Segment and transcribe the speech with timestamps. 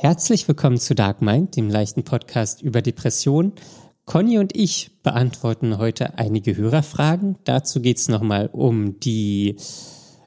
[0.00, 3.52] Herzlich willkommen zu Dark Mind, dem leichten Podcast über Depression.
[4.04, 7.34] Conny und ich beantworten heute einige Hörerfragen.
[7.42, 9.56] Dazu geht es nochmal um die,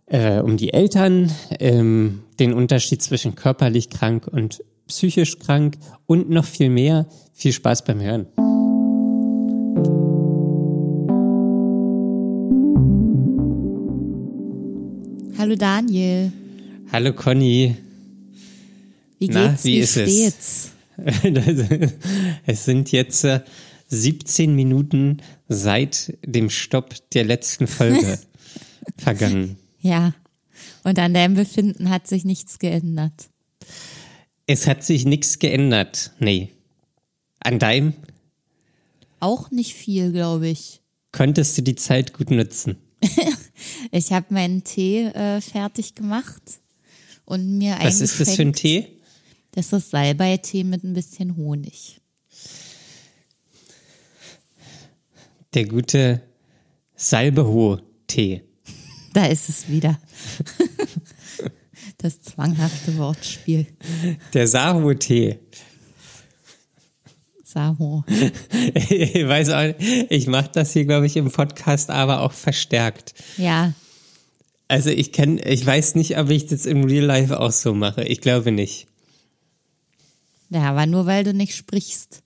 [0.07, 1.31] äh, um die Eltern,
[1.61, 7.07] ähm, den Unterschied zwischen körperlich krank und psychisch krank und noch viel mehr.
[7.31, 8.25] Viel Spaß beim Hören.
[15.37, 16.33] Hallo Daniel.
[16.91, 17.77] Hallo Conny.
[19.21, 19.63] Wie Na, geht's?
[19.65, 20.11] wie wie ist es?
[20.11, 20.71] steht's?
[22.47, 23.41] es sind jetzt äh,
[23.87, 28.17] 17 Minuten seit dem Stopp der letzten Folge
[28.97, 29.57] vergangen.
[29.81, 30.13] Ja.
[30.83, 33.29] Und an deinem Befinden hat sich nichts geändert.
[34.47, 36.11] Es hat sich nichts geändert.
[36.19, 36.49] Nee.
[37.39, 37.93] An deinem
[39.19, 40.81] Auch nicht viel, glaube ich.
[41.11, 42.77] konntest du die Zeit gut nutzen.
[43.91, 46.41] Ich habe meinen Tee äh, fertig gemacht
[47.25, 48.53] und mir Was ist das für ein.
[48.53, 48.87] Tee?
[49.51, 51.99] Das ist Salbeitee mit ein bisschen Honig.
[55.53, 56.21] Der gute
[56.95, 58.43] Salbeho-Tee.
[59.13, 59.99] Da ist es wieder.
[61.97, 63.67] Das zwanghafte Wortspiel.
[64.33, 65.37] Der Saho-Tee.
[67.43, 68.05] Saho.
[68.89, 69.73] Ich weiß auch,
[70.09, 73.13] ich mache das hier, glaube ich, im Podcast aber auch verstärkt.
[73.35, 73.73] Ja,
[74.69, 78.05] Also ich kann, ich weiß nicht, ob ich das im Real Life auch so mache.
[78.05, 78.87] Ich glaube nicht.
[80.51, 82.23] Ja, aber nur weil du nicht sprichst.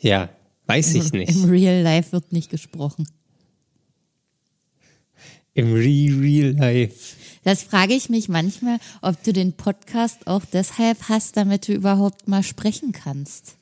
[0.00, 0.28] Ja,
[0.66, 1.30] weiß ich nicht.
[1.30, 3.06] Im Real Life wird nicht gesprochen.
[5.54, 7.14] Im Re Real Life.
[7.44, 12.26] Das frage ich mich manchmal, ob du den Podcast auch deshalb hast, damit du überhaupt
[12.26, 13.56] mal sprechen kannst.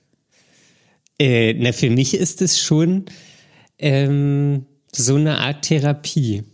[1.18, 3.04] Äh, na, für mich ist es schon
[3.78, 6.44] ähm, so eine Art Therapie.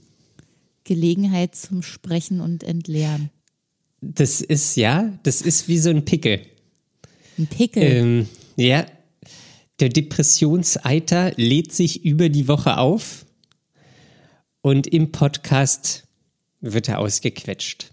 [0.82, 3.30] Gelegenheit zum Sprechen und Entleeren.
[4.14, 6.40] Das ist, ja, das ist wie so ein Pickel.
[7.38, 7.82] Ein Pickel.
[7.82, 8.86] Ähm, ja,
[9.80, 13.26] der Depressionseiter lädt sich über die Woche auf
[14.62, 16.04] und im Podcast
[16.60, 17.92] wird er ausgequetscht.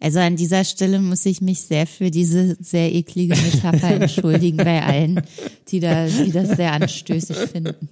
[0.00, 4.82] Also an dieser Stelle muss ich mich sehr für diese sehr eklige Metapher entschuldigen bei
[4.82, 5.20] allen,
[5.68, 7.88] die, da, die das sehr anstößig finden.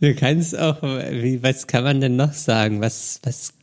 [0.00, 2.80] Du kannst auch, wie, was kann man denn noch sagen?
[2.80, 3.54] Was, was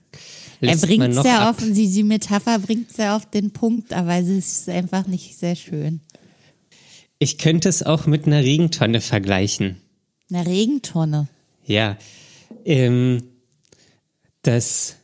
[0.61, 1.57] Er bringt ja ab?
[1.57, 6.01] auf, die, Metapher bringt ja auf den Punkt, aber es ist einfach nicht sehr schön.
[7.17, 9.77] Ich könnte es auch mit einer Regentonne vergleichen.
[10.31, 11.27] Eine Regentonne.
[11.65, 11.97] Ja,
[12.65, 13.23] ähm,
[14.41, 14.97] dass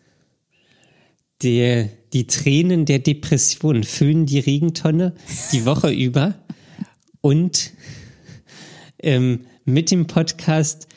[1.41, 5.16] der, die Tränen der Depression füllen die Regentonne
[5.51, 6.35] die Woche über
[7.22, 7.72] und
[8.99, 10.87] ähm, mit dem Podcast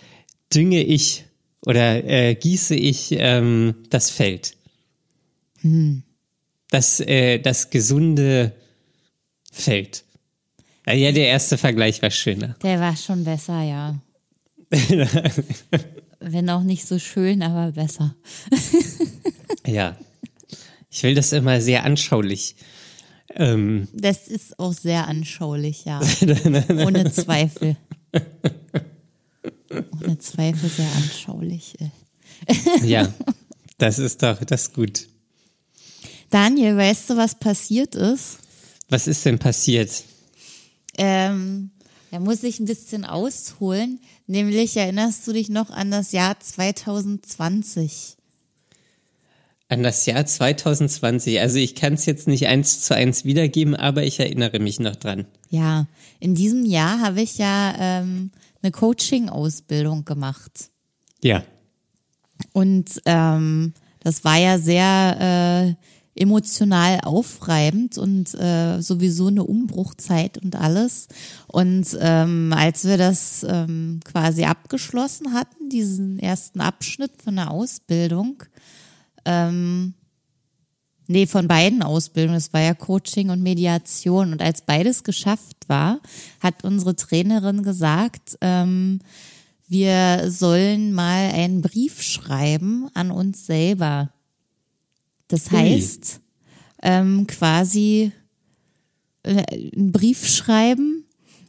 [0.54, 1.25] dünge ich
[1.66, 4.54] oder äh, gieße ich ähm, das Feld.
[6.70, 8.52] Das, äh, das gesunde
[9.50, 10.04] Feld.
[10.86, 12.56] Ja, Ja, der erste Vergleich war schöner.
[12.62, 14.00] Der war schon besser, ja.
[16.20, 18.14] Wenn auch nicht so schön, aber besser.
[19.66, 19.96] Ja.
[20.90, 22.56] Ich will das immer sehr anschaulich.
[23.34, 26.00] Ähm, Das ist auch sehr anschaulich, ja.
[26.86, 27.76] Ohne Zweifel.
[30.08, 31.74] Ohne Zweifel sehr anschaulich.
[31.80, 32.86] äh.
[32.86, 33.12] ja,
[33.78, 35.06] das ist doch, das ist gut.
[36.30, 38.38] Daniel, weißt du, was passiert ist?
[38.88, 40.04] Was ist denn passiert?
[40.96, 41.70] Ähm,
[42.10, 44.00] da muss ich ein bisschen ausholen.
[44.26, 48.16] Nämlich erinnerst du dich noch an das Jahr 2020?
[49.69, 51.38] An das Jahr 2020.
[51.40, 54.96] Also ich kann es jetzt nicht eins zu eins wiedergeben, aber ich erinnere mich noch
[54.96, 55.26] dran.
[55.50, 55.86] Ja,
[56.19, 58.30] in diesem Jahr habe ich ja ähm,
[58.62, 60.70] eine Coaching-Ausbildung gemacht.
[61.22, 61.42] Ja.
[62.52, 70.56] Und ähm, das war ja sehr äh, emotional aufreibend und äh, sowieso eine Umbruchzeit und
[70.56, 71.08] alles.
[71.46, 78.42] Und ähm, als wir das ähm, quasi abgeschlossen hatten, diesen ersten Abschnitt von der Ausbildung,
[79.25, 79.94] ähm,
[81.08, 84.32] nee, von beiden Ausbildungen, es war ja Coaching und Mediation.
[84.32, 86.00] Und als beides geschafft war,
[86.40, 89.00] hat unsere Trainerin gesagt, ähm,
[89.66, 94.10] wir sollen mal einen Brief schreiben an uns selber.
[95.26, 96.20] Das heißt,
[96.82, 98.12] ähm, quasi
[99.25, 99.43] äh,
[99.76, 101.04] einen Brief schreiben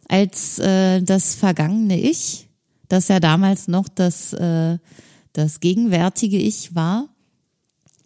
[0.07, 2.49] als äh, das vergangene Ich,
[2.89, 4.79] das ja damals noch das, äh,
[5.33, 7.07] das gegenwärtige Ich war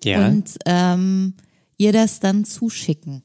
[0.03, 0.27] Ja.
[0.27, 1.33] und ähm,
[1.77, 3.23] ihr das dann zuschicken.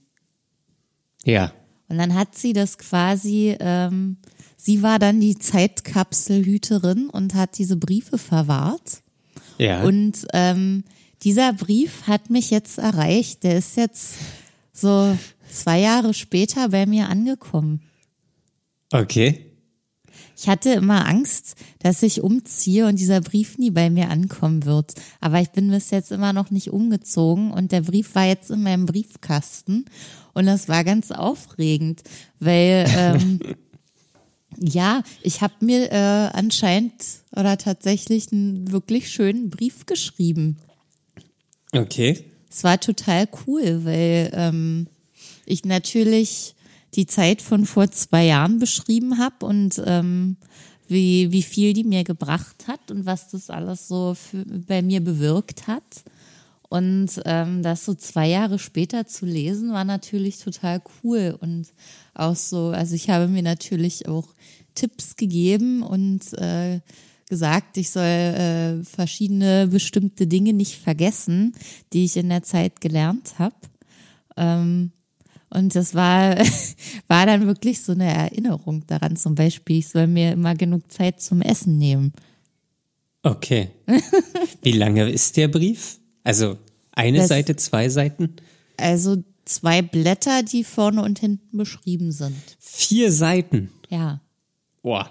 [1.24, 1.52] ja.
[1.90, 4.18] Und dann hat sie das quasi, ähm,
[4.58, 9.02] sie war dann die Zeitkapselhüterin und hat diese Briefe verwahrt.
[9.56, 9.82] Ja.
[9.84, 10.84] Und ähm,
[11.22, 13.42] dieser Brief hat mich jetzt erreicht.
[13.42, 14.16] Der ist jetzt
[14.72, 15.16] so
[15.50, 17.80] zwei Jahre später bei mir angekommen.
[18.92, 19.47] Okay.
[20.40, 24.94] Ich hatte immer Angst, dass ich umziehe und dieser Brief nie bei mir ankommen wird.
[25.20, 28.62] Aber ich bin bis jetzt immer noch nicht umgezogen und der Brief war jetzt in
[28.62, 29.86] meinem Briefkasten
[30.34, 32.02] und das war ganz aufregend,
[32.38, 33.40] weil ähm,
[34.60, 36.92] ja, ich habe mir äh, anscheinend
[37.34, 40.58] oder tatsächlich einen wirklich schönen Brief geschrieben.
[41.72, 42.24] Okay.
[42.48, 44.86] Es war total cool, weil ähm,
[45.46, 46.54] ich natürlich
[46.94, 50.36] die Zeit von vor zwei Jahren beschrieben habe und ähm,
[50.88, 55.00] wie, wie viel die mir gebracht hat und was das alles so für, bei mir
[55.00, 56.02] bewirkt hat.
[56.70, 61.36] Und ähm, das so zwei Jahre später zu lesen, war natürlich total cool.
[61.40, 61.72] Und
[62.14, 64.28] auch so, also ich habe mir natürlich auch
[64.74, 66.80] Tipps gegeben und äh,
[67.28, 71.54] gesagt, ich soll äh, verschiedene bestimmte Dinge nicht vergessen,
[71.92, 73.56] die ich in der Zeit gelernt habe.
[74.36, 74.92] Ähm,
[75.50, 76.36] und das war,
[77.08, 79.16] war dann wirklich so eine Erinnerung daran.
[79.16, 82.12] Zum Beispiel, ich soll mir immer genug Zeit zum Essen nehmen.
[83.22, 83.70] Okay.
[84.62, 85.98] Wie lange ist der Brief?
[86.24, 86.58] Also
[86.92, 88.36] eine Das- Seite, zwei Seiten?
[88.76, 92.36] Also zwei Blätter, die vorne und hinten beschrieben sind.
[92.58, 93.70] Vier Seiten.
[93.88, 94.20] Ja.
[94.82, 95.10] Boah.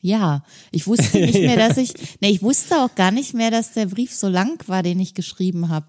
[0.00, 3.72] Ja, ich wusste nicht mehr, dass ich, ne, ich wusste auch gar nicht mehr, dass
[3.72, 5.86] der Brief so lang war, den ich geschrieben habe.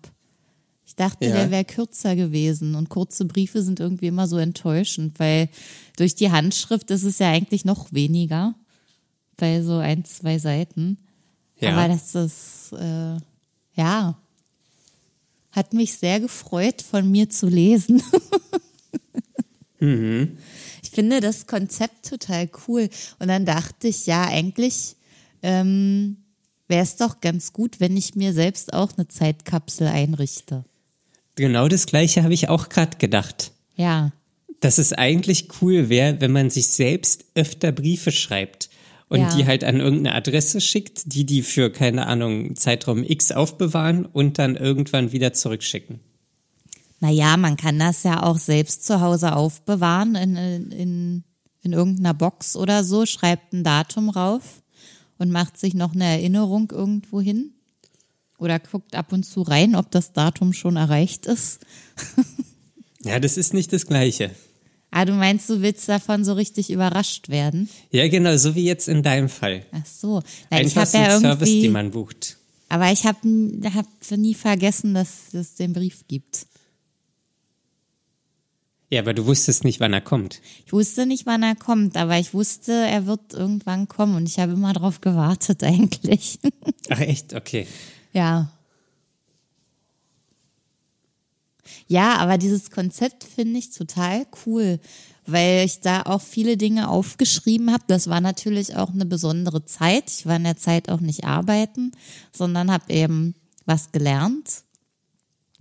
[0.86, 1.34] Ich dachte, Ja.
[1.34, 5.50] der wäre kürzer gewesen und kurze Briefe sind irgendwie immer so enttäuschend, weil
[5.98, 8.56] durch die Handschrift ist es ja eigentlich noch weniger
[9.38, 10.98] bei so ein, zwei Seiten.
[11.60, 11.76] Ja.
[11.76, 13.18] Aber das ist, äh,
[13.76, 14.18] ja,
[15.52, 18.02] hat mich sehr gefreut, von mir zu lesen.
[19.80, 22.90] Ich finde das Konzept total cool.
[23.20, 24.96] Und dann dachte ich, ja, eigentlich
[25.42, 26.18] ähm,
[26.70, 30.64] wäre es doch ganz gut, wenn ich mir selbst auch eine Zeitkapsel einrichte.
[31.36, 33.52] Genau das gleiche habe ich auch gerade gedacht.
[33.76, 34.12] Ja,
[34.60, 38.70] Dass es eigentlich cool wäre, wenn man sich selbst öfter Briefe schreibt
[39.10, 39.36] und Ja.
[39.36, 44.40] die halt an irgendeine Adresse schickt, die die für, keine Ahnung, Zeitraum X aufbewahren und
[44.40, 46.00] dann irgendwann wieder zurückschicken.
[47.00, 50.36] naja, man kann das ja auch selbst zu Hause aufbewahren in,
[50.72, 51.24] in,
[51.62, 54.64] in irgendeiner Box oder so, schreibt ein Datum rauf
[55.18, 57.52] und macht sich noch eine Erinnerung irgendwo hin.
[58.44, 61.60] Oder guckt ab und zu rein, ob das Datum schon erreicht ist.
[63.06, 64.32] Ja, das ist nicht das Gleiche.
[64.90, 67.68] Ah, du meinst, du willst davon so richtig überrascht werden?
[67.92, 69.66] Ja, genau, so wie jetzt in deinem Fall.
[69.74, 70.22] Ach so.
[70.50, 72.38] Na, ich Einfach habe so ein ja Service, den man bucht.
[72.70, 73.20] aber ich habe
[73.76, 73.88] hab
[74.18, 76.46] nie vergessen, dass es den Brief gibt.
[78.90, 80.40] Ja, aber du wusstest nicht, wann er kommt.
[80.66, 84.40] Ich wusste nicht, wann er kommt, aber ich wusste, er wird irgendwann kommen und ich
[84.40, 86.40] habe immer drauf gewartet eigentlich.
[86.90, 87.34] Ach echt?
[87.34, 87.68] Okay.
[88.14, 88.50] Ja.
[91.88, 94.80] Ja, aber dieses Konzept finde ich total cool,
[95.26, 97.84] weil ich da auch viele Dinge aufgeschrieben habe.
[97.88, 100.10] Das war natürlich auch eine besondere Zeit.
[100.10, 101.92] Ich war in der Zeit auch nicht arbeiten,
[102.32, 104.64] sondern habe eben was gelernt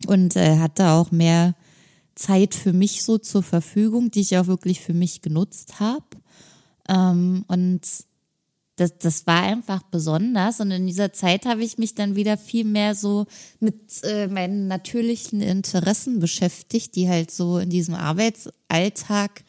[0.07, 1.55] und äh, hatte auch mehr
[2.15, 6.05] Zeit für mich so zur Verfügung, die ich auch wirklich für mich genutzt habe.
[6.89, 7.81] Ähm, und
[8.77, 10.61] das, das war einfach besonders.
[10.61, 13.27] Und in dieser Zeit habe ich mich dann wieder viel mehr so
[13.61, 19.45] mit äh, meinen natürlichen Interessen beschäftigt, die halt so in diesem Arbeitsalltag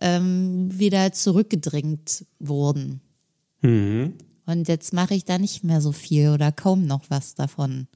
[0.00, 3.00] ähm, wieder zurückgedrängt wurden.
[4.46, 7.86] Und jetzt mache ich da nicht mehr so viel oder kaum noch was davon.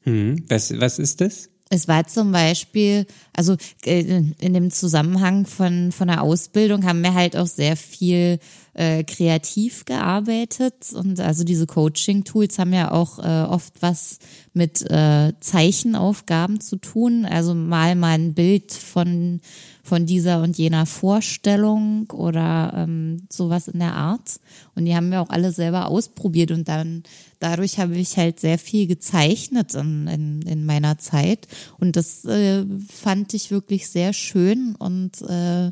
[0.00, 0.44] Hm.
[0.48, 1.50] Was, was ist das?
[1.74, 7.14] Es war zum Beispiel, also äh, in dem Zusammenhang von, von der Ausbildung haben wir
[7.14, 8.38] halt auch sehr viel
[8.74, 14.18] äh, kreativ gearbeitet und also diese Coaching-Tools haben ja auch äh, oft was
[14.52, 17.24] mit äh, Zeichenaufgaben zu tun.
[17.24, 19.40] Also mal mal ein Bild von,
[19.82, 24.40] von dieser und jener Vorstellung oder ähm, sowas in der Art.
[24.74, 27.02] Und die haben wir auch alle selber ausprobiert und dann
[27.44, 31.46] dadurch habe ich halt sehr viel gezeichnet in, in, in meiner Zeit.
[31.78, 35.70] Und das äh, fand ich wirklich sehr schön und äh,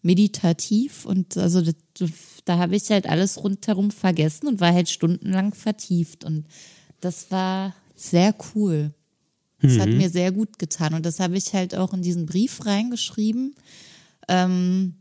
[0.00, 1.04] meditativ.
[1.04, 1.74] Und also das,
[2.46, 6.24] da habe ich halt alles rundherum vergessen und war halt stundenlang vertieft.
[6.24, 6.46] Und
[7.00, 8.94] das war sehr cool.
[9.60, 10.94] Das hat mir sehr gut getan.
[10.94, 13.54] Und das habe ich halt auch in diesen Brief reingeschrieben,
[14.26, 14.94] ähm,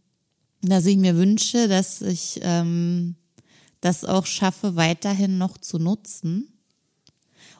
[0.61, 3.15] dass ich mir wünsche, dass ich ähm,
[3.81, 6.53] das auch schaffe, weiterhin noch zu nutzen.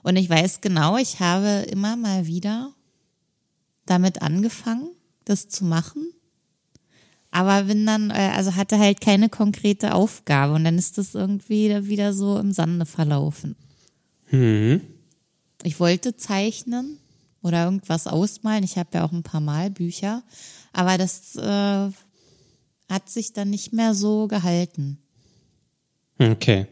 [0.03, 2.73] Und ich weiß genau, ich habe immer mal wieder
[3.85, 4.89] damit angefangen,
[5.25, 6.13] das zu machen.
[7.31, 11.85] aber bin dann, äh, also hatte halt keine konkrete Aufgabe und dann ist das irgendwie
[11.87, 13.55] wieder so im Sande verlaufen.
[14.31, 14.81] Mhm.
[15.63, 16.97] Ich wollte zeichnen
[17.41, 18.63] oder irgendwas ausmalen.
[18.63, 20.23] Ich habe ja auch ein paar Malbücher,
[20.73, 21.91] aber das äh,
[22.89, 24.97] hat sich dann nicht mehr so gehalten.
[26.19, 26.67] Okay.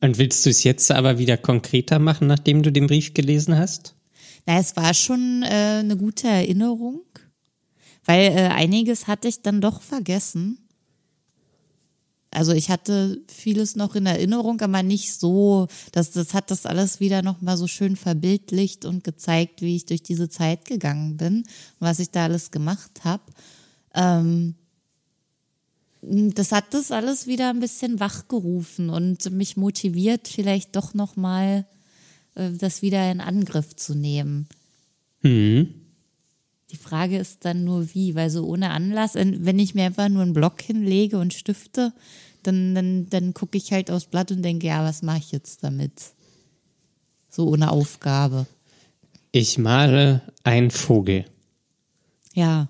[0.00, 3.94] Und willst du es jetzt aber wieder konkreter machen, nachdem du den Brief gelesen hast?
[4.46, 7.02] Na, es war schon äh, eine gute Erinnerung,
[8.04, 10.58] weil äh, einiges hatte ich dann doch vergessen.
[12.30, 16.98] Also ich hatte vieles noch in Erinnerung, aber nicht so, dass das hat das alles
[16.98, 21.44] wieder noch mal so schön verbildlicht und gezeigt, wie ich durch diese Zeit gegangen bin
[21.78, 23.22] was ich da alles gemacht habe.
[23.94, 24.56] Ähm,
[26.34, 31.66] das hat das alles wieder ein bisschen wachgerufen und mich motiviert, vielleicht doch noch mal
[32.34, 34.48] äh, das wieder in Angriff zu nehmen.
[35.22, 35.74] Mhm.
[36.70, 40.22] Die Frage ist dann nur wie, weil so ohne Anlass, wenn ich mir einfach nur
[40.22, 41.92] einen Block hinlege und stifte,
[42.42, 45.62] dann, dann, dann gucke ich halt aufs Blatt und denke, ja, was mache ich jetzt
[45.62, 45.92] damit?
[47.30, 48.46] So ohne Aufgabe.
[49.30, 51.24] Ich male einen Vogel.
[52.34, 52.68] Ja.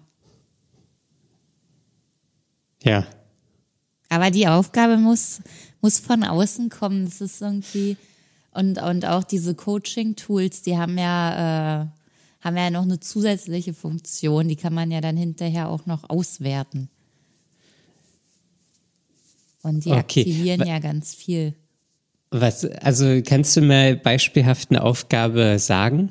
[2.82, 3.06] Ja.
[4.08, 5.40] Aber die Aufgabe muss,
[5.80, 7.04] muss von außen kommen.
[7.04, 7.96] Das ist irgendwie,
[8.52, 11.86] und, und auch diese Coaching-Tools, die haben ja, äh,
[12.40, 16.88] haben ja noch eine zusätzliche Funktion, die kann man ja dann hinterher auch noch auswerten.
[19.62, 20.00] Und die Okay.
[20.20, 21.54] aktivieren ja ganz viel.
[22.30, 26.10] Was, also kannst du mal beispielhaft eine Aufgabe sagen?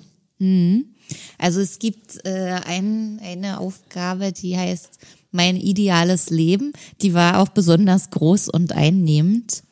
[1.38, 5.00] Also es gibt äh, ein, eine Aufgabe, die heißt
[5.32, 6.74] Mein ideales Leben.
[7.02, 9.64] Die war auch besonders groß und einnehmend.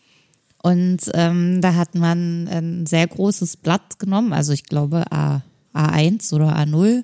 [0.63, 5.41] Und ähm, da hat man ein sehr großes Blatt genommen, also ich glaube A,
[5.73, 7.03] A1 oder A0.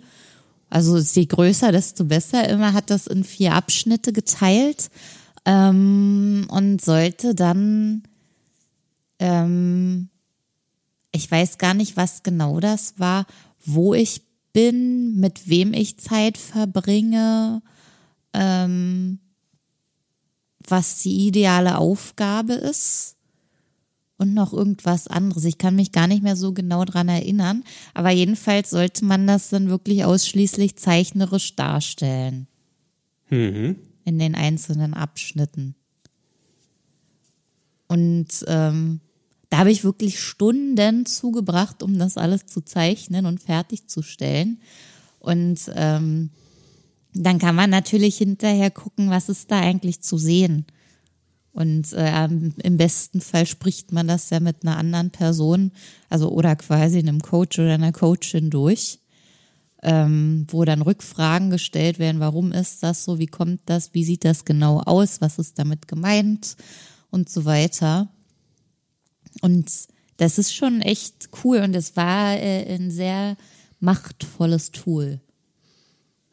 [0.70, 2.48] Also je größer, desto besser.
[2.50, 4.90] Immer hat das in vier Abschnitte geteilt
[5.46, 8.04] ähm, und sollte dann,
[9.20, 10.10] ähm,
[11.14, 13.26] ich weiß gar nicht, was genau das war,
[13.68, 14.22] wo ich
[14.54, 17.62] bin, mit wem ich Zeit verbringe,
[18.34, 19.20] ähm,
[20.68, 23.18] was die ideale Aufgabe ist
[24.18, 25.46] und noch irgendwas anderes.
[25.46, 29.50] Ich kann mich gar nicht mehr so genau dran erinnern, aber jedenfalls sollte man das
[29.50, 32.48] dann wirklich ausschließlich zeichnerisch darstellen
[33.30, 33.76] Mhm.
[34.06, 35.76] in den einzelnen Abschnitten.
[37.88, 39.02] Und ähm,
[39.50, 44.60] da habe ich wirklich Stunden zugebracht, um das alles zu zeichnen und fertigzustellen.
[45.20, 46.30] Und ähm,
[47.14, 50.66] dann kann man natürlich hinterher gucken, was ist da eigentlich zu sehen.
[51.54, 55.72] Und äh, im besten Fall spricht man das ja mit einer anderen Person,
[56.08, 59.00] also oder quasi einem Coach oder einer Coachin durch,
[59.82, 64.24] ähm, wo dann Rückfragen gestellt werden, warum ist das so, wie kommt das, wie sieht
[64.24, 66.58] das genau aus, was ist damit gemeint
[67.10, 68.10] und so weiter.
[69.42, 69.72] Und
[70.18, 73.38] das ist schon echt cool und es war äh, ein sehr
[73.80, 75.20] machtvolles Tool,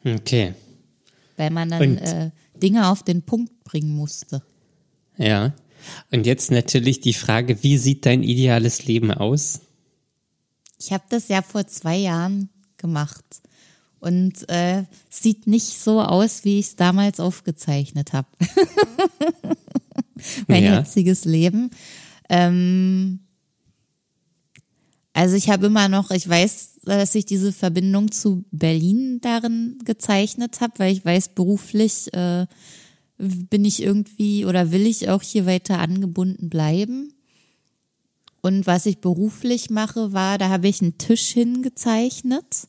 [0.03, 0.53] Okay.
[1.37, 2.31] weil man dann äh,
[2.61, 4.41] Dinge auf den Punkt bringen musste.
[5.17, 5.53] Ja.
[6.11, 9.59] Und jetzt natürlich die Frage, wie sieht dein ideales Leben aus?
[10.79, 13.23] Ich habe das ja vor zwei Jahren gemacht
[13.99, 18.27] und äh, sieht nicht so aus, wie ich es damals aufgezeichnet habe.
[20.47, 20.79] mein Ja.
[20.79, 21.69] jetziges Leben.
[22.29, 23.19] Ähm,
[25.13, 30.59] also ich habe immer noch, ich weiß, dass ich diese Verbindung zu Berlin darin gezeichnet
[30.61, 32.45] habe, weil ich weiß, beruflich äh,
[33.17, 37.13] bin ich irgendwie oder will ich auch hier weiter angebunden bleiben.
[38.41, 42.67] Und was ich beruflich mache, war, da habe ich einen Tisch hingezeichnet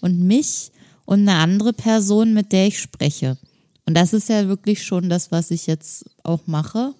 [0.00, 0.72] und mich
[1.04, 3.38] und eine andere Person, mit der ich spreche.
[3.86, 6.94] Und das ist ja wirklich schon das, was ich jetzt auch mache.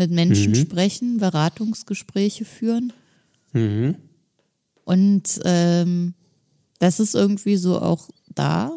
[0.00, 2.92] Mit Menschen sprechen, Beratungsgespräche führen.
[4.84, 6.14] Und ähm,
[6.78, 8.72] das ist irgendwie so auch da.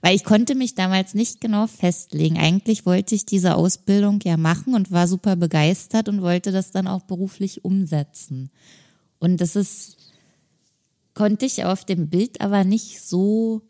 [0.00, 2.38] Weil ich konnte mich damals nicht genau festlegen.
[2.38, 6.86] Eigentlich wollte ich diese Ausbildung ja machen und war super begeistert und wollte das dann
[6.86, 8.50] auch beruflich umsetzen.
[9.18, 9.96] Und das ist,
[11.14, 13.62] konnte ich auf dem Bild aber nicht so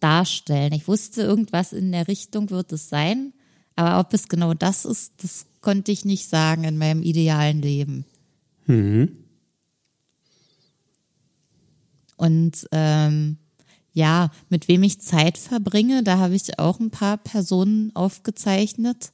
[0.00, 0.72] darstellen.
[0.72, 3.34] Ich wusste, irgendwas in der Richtung wird es sein,
[3.76, 8.04] aber ob es genau das ist, das konnte ich nicht sagen in meinem idealen Leben.
[12.16, 13.38] Und ähm,
[13.94, 19.12] ja, mit wem ich Zeit verbringe, da habe ich auch ein paar Personen aufgezeichnet.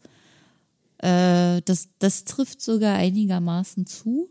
[0.98, 4.28] Äh, das, das trifft sogar einigermaßen zu.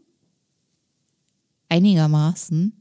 [1.69, 2.73] Einigermaßen.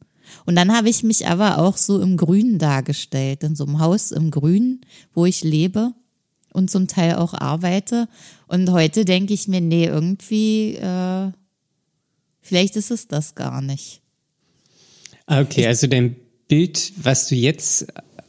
[0.46, 4.10] Und dann habe ich mich aber auch so im Grünen dargestellt, in so einem Haus
[4.10, 4.80] im Grünen,
[5.14, 5.94] wo ich lebe
[6.52, 8.08] und zum Teil auch arbeite.
[8.46, 11.30] Und heute denke ich mir, nee, irgendwie, äh,
[12.40, 14.00] vielleicht ist es das gar nicht.
[15.26, 16.16] Ah, Okay, also dein
[16.48, 17.86] Bild, was du jetzt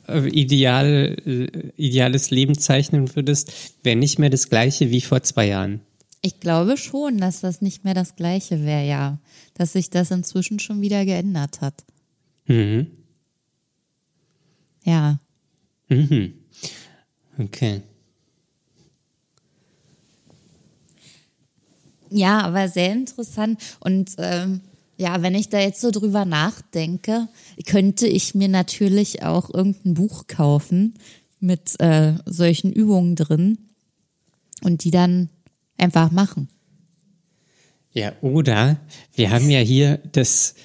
[0.07, 3.51] äh, ideal, äh, ideales Leben zeichnen würdest,
[3.83, 5.81] wäre nicht mehr das gleiche wie vor zwei Jahren.
[6.21, 9.19] Ich glaube schon, dass das nicht mehr das gleiche wäre, ja.
[9.53, 11.85] Dass sich das inzwischen schon wieder geändert hat.
[12.45, 12.87] Mhm.
[14.83, 15.19] Ja.
[15.87, 16.33] Mhm.
[17.37, 17.81] Okay.
[22.09, 23.59] Ja, aber sehr interessant.
[23.79, 24.61] Und ähm,
[24.97, 27.27] ja, wenn ich da jetzt so drüber nachdenke,
[27.65, 30.95] könnte ich mir natürlich auch irgendein Buch kaufen
[31.39, 33.57] mit äh, solchen Übungen drin
[34.61, 35.29] und die dann
[35.77, 36.49] einfach machen.
[37.93, 38.79] Ja, oder
[39.15, 40.55] wir haben ja hier das,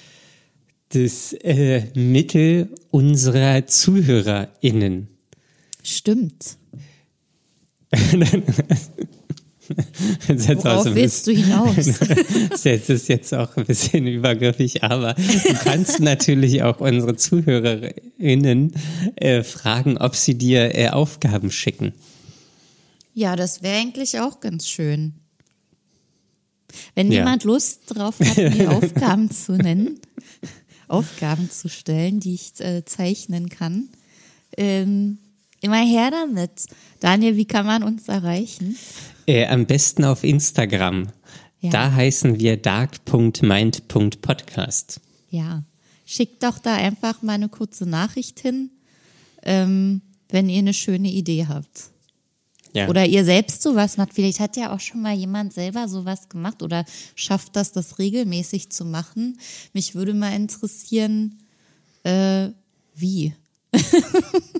[0.89, 5.07] das äh, Mittel unserer ZuhörerInnen.
[5.81, 6.57] Stimmt.
[10.27, 11.99] Das ist Worauf ein willst du bisschen- hinaus?
[12.63, 18.73] Das ist jetzt auch ein bisschen übergriffig, aber du kannst natürlich auch unsere ZuhörerInnen
[19.15, 21.93] äh, fragen, ob sie dir äh, Aufgaben schicken.
[23.13, 25.13] ja, das wäre eigentlich auch ganz schön.
[26.93, 27.19] Wenn Ja.
[27.19, 29.99] jemand Lust drauf hat, mir Aufgaben zu nennen,
[30.87, 33.87] Aufgaben zu stellen, die ich äh, zeichnen kann,
[34.57, 35.17] ähm,
[35.61, 36.65] immer her damit.
[36.99, 38.77] Daniel, wie kann man uns erreichen?
[39.27, 41.07] Äh, am besten auf Instagram.
[41.61, 41.71] Ja.
[41.71, 45.01] Da heißen wir dark.mind.podcast.
[45.29, 45.63] Ja,
[46.05, 48.71] schickt doch da einfach mal eine kurze Nachricht hin,
[49.43, 51.91] ähm, wenn ihr eine schöne Idee habt.
[52.73, 52.87] Ja.
[52.89, 54.13] Oder ihr selbst sowas macht.
[54.13, 56.83] Vielleicht hat ja auch schon mal jemand selber sowas gemacht oder
[57.15, 59.39] schafft das, das regelmäßig zu machen.
[59.71, 61.37] Mich würde mal interessieren,
[62.03, 62.49] äh,
[62.93, 63.33] wie.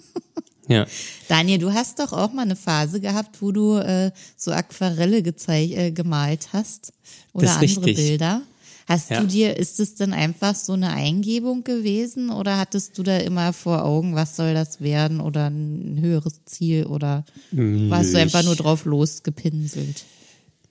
[0.67, 0.85] ja.
[1.27, 5.91] Daniel, du hast doch auch mal eine Phase gehabt, wo du äh, so Aquarelle äh,
[5.91, 6.93] gemalt hast
[7.33, 7.95] oder andere richtig.
[7.95, 8.41] Bilder.
[8.87, 9.21] Hast Ja.
[9.21, 13.51] du dir, ist es denn einfach so eine Eingebung gewesen oder hattest du da immer
[13.51, 18.55] vor Augen, was soll das werden oder ein höheres Ziel oder warst du einfach nur
[18.55, 20.03] drauf losgepinselt?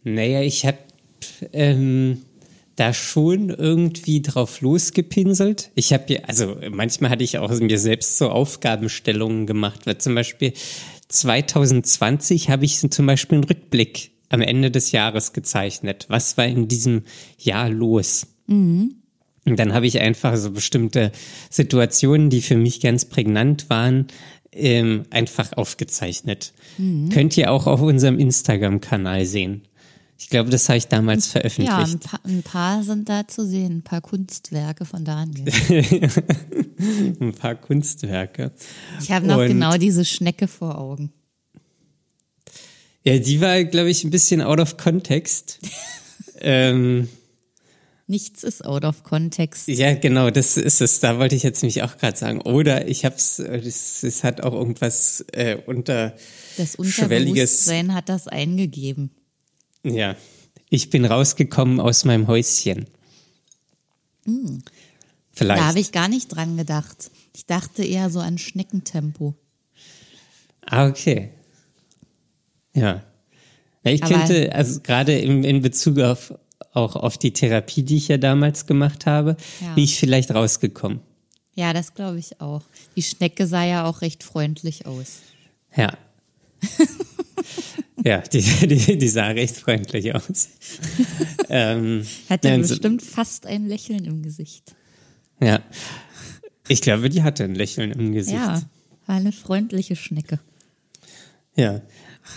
[0.04, 0.78] Naja, ich habe
[1.52, 2.22] ähm,
[2.76, 5.70] da schon irgendwie drauf losgepinselt.
[5.74, 10.14] Ich habe ja, also manchmal hatte ich auch mir selbst so Aufgabenstellungen gemacht, weil zum
[10.14, 10.52] Beispiel
[11.08, 16.06] 2020 habe ich zum Beispiel einen Rückblick am Ende des Jahres gezeichnet.
[16.08, 17.02] Was war in diesem
[17.38, 18.26] Jahr los?
[19.46, 21.12] Und dann habe ich einfach so bestimmte
[21.50, 24.06] Situationen, die für mich ganz prägnant waren,
[24.52, 26.54] ähm, einfach aufgezeichnet.
[27.10, 29.62] Könnt ihr auch auf unserem Instagram-Kanal sehen.
[30.16, 31.78] Ich glaube, das habe ich damals Ja, veröffentlicht.
[31.94, 35.44] ein paar, ein paar sind da zu sehen, ein paar Kunstwerke von Daniel.
[37.20, 38.52] Ein paar Kunstwerke.
[39.00, 41.12] Ich habe noch Und- genau diese Schnecke vor Augen.
[43.04, 45.60] Ja, die war, glaube ich, ein bisschen out of context.
[46.40, 47.08] ähm,
[48.06, 49.66] Nichts ist out of context.
[49.68, 51.00] ja, genau, das ist es.
[51.00, 52.40] Da wollte ich jetzt nämlich auch gerade sagen.
[52.42, 56.14] Oder ich habe es, es hat auch irgendwas äh, unter
[56.58, 56.74] Das.
[56.76, 59.10] Unterbewusstsein hat das eingegeben.
[59.84, 60.16] Ja,
[60.70, 62.86] ich bin rausgekommen aus meinem Häuschen.
[65.32, 65.60] Vielleicht.
[65.60, 67.10] Da habe ich gar nicht dran gedacht.
[67.34, 69.34] Ich dachte eher so an Schneckentempo.
[70.64, 71.30] Ah, okay.
[72.74, 73.02] Ja.
[73.84, 76.34] ja ich Aber- könnte, also gerade in, in Bezug auf
[76.72, 79.74] auch auf die Therapie, die ich ja damals gemacht habe, Ja.
[79.74, 81.00] bin ich vielleicht rausgekommen.
[81.54, 82.62] Ja, das glaube ich auch.
[82.96, 85.20] Die Schnecke sah ja auch recht freundlich aus.
[85.76, 85.96] Ja.
[88.04, 90.48] Ja, die, die, die sah recht freundlich aus.
[91.48, 94.74] ähm, Hatte ja, und so- bestimmt fast ein Lächeln im Gesicht.
[95.40, 95.60] ja.
[96.66, 98.36] Ich glaube, die hatte ein Lächeln im Gesicht.
[98.38, 98.62] Ja,
[99.06, 100.40] war eine freundliche Schnecke.
[101.56, 101.82] Ja.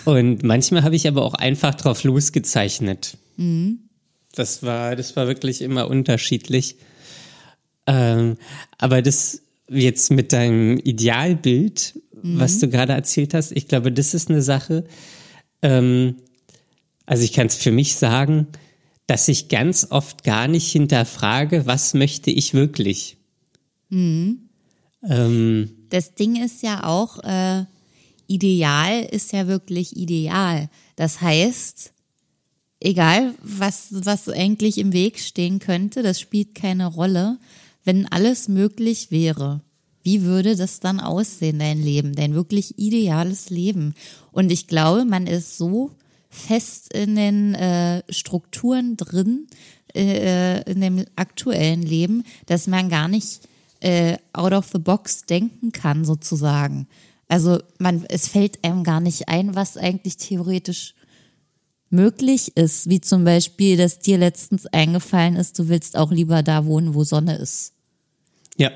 [0.03, 3.17] Und manchmal habe ich aber auch einfach drauf losgezeichnet.
[3.37, 3.79] Mhm.
[4.35, 6.75] Das war, das war wirklich immer unterschiedlich.
[7.85, 8.35] Ähm,
[8.77, 12.39] aber das jetzt mit deinem Idealbild, Mhm.
[12.39, 14.83] was du gerade erzählt hast, ich glaube, das ist eine Sache.
[15.61, 16.15] Ähm,
[17.05, 18.47] also ich kann es für mich sagen,
[19.07, 23.17] dass ich ganz oft gar nicht hinterfrage, was möchte ich wirklich.
[23.89, 24.49] Mhm.
[25.07, 27.63] Ähm, Das Ding ist ja auch, äh,
[28.27, 30.69] ideal ist ja wirklich ideal.
[30.97, 31.93] Das heißt,
[32.81, 37.37] egal was, was eigentlich im Weg stehen könnte, das spielt keine Rolle.
[37.85, 39.61] Wenn alles möglich wäre,
[40.07, 43.93] wie würde das dann aussehen, dein Leben, dein wirklich ideales Leben?
[44.31, 45.91] Und ich glaube, man ist so
[46.29, 49.47] fest in den äh, Strukturen drin,
[49.93, 53.41] äh, in dem aktuellen Leben, dass man gar nicht
[53.81, 56.87] äh, out of the box denken kann, sozusagen.
[57.27, 60.95] Also man, es fällt einem gar nicht ein, was eigentlich theoretisch
[61.89, 66.65] möglich ist, wie zum Beispiel, dass dir letztens eingefallen ist, du willst auch lieber da
[66.65, 67.73] wohnen, wo Sonne ist.
[68.55, 68.71] Ja.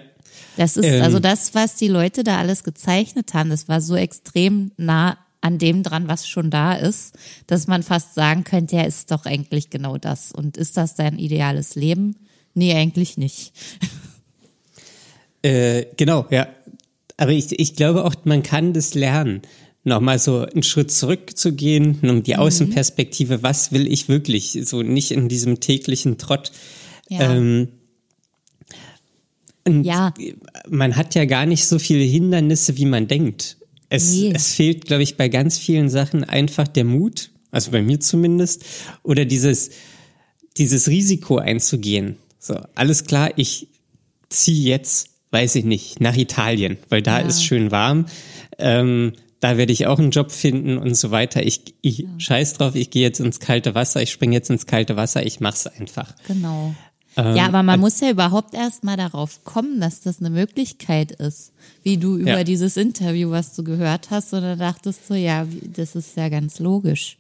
[0.58, 1.02] Das ist Ähm.
[1.04, 3.50] also das, was die Leute da alles gezeichnet haben.
[3.50, 7.16] Das war so extrem nah an dem dran, was schon da ist,
[7.48, 10.32] dass man fast sagen könnte, ja, ist doch eigentlich genau das.
[10.32, 12.16] Und ist das dein ideales Leben?
[12.54, 13.54] Nee, eigentlich nicht.
[15.44, 16.48] Äh, genau, ja.
[17.18, 19.42] Aber ich, ich glaube auch, man kann das lernen,
[19.84, 22.24] nochmal so einen Schritt zurückzugehen, um Mhm.
[22.24, 26.52] die Außenperspektive, was will ich wirklich, so nicht in diesem täglichen Trott.
[27.10, 27.34] Ja.
[27.34, 27.70] Ähm,
[29.67, 30.13] und Ja.
[30.69, 33.58] man hat ja gar nicht so viele Hindernisse, wie man denkt.
[33.89, 34.32] Es, Nee.
[34.34, 38.63] es fehlt, glaube ich, bei ganz vielen Sachen einfach der Mut, also bei mir zumindest,
[39.04, 39.71] oder dieses,
[40.58, 42.17] dieses Risiko einzugehen.
[42.39, 43.67] So, alles klar, ich
[44.30, 47.28] ziehe jetzt, weiß ich nicht, nach Italien, weil da Ja.
[47.28, 48.06] ist schön warm.
[48.58, 51.43] Ähm, da werde ich auch einen Job finden und so weiter.
[51.45, 54.95] Ich, ich scheiß drauf, ich gehe jetzt ins kalte Wasser, ich springe jetzt ins kalte
[54.95, 56.13] Wasser, ich mach's einfach.
[56.28, 56.76] Genau.
[57.17, 60.30] Ähm, ja, aber man äh, muss ja überhaupt erst mal darauf kommen, dass das eine
[60.30, 61.52] Möglichkeit ist.
[61.84, 62.43] Wie du über Ja.
[62.43, 65.45] dieses Interview, was du gehört hast, und dann dachtest du, ja,
[65.76, 67.17] das ist ja ganz logisch.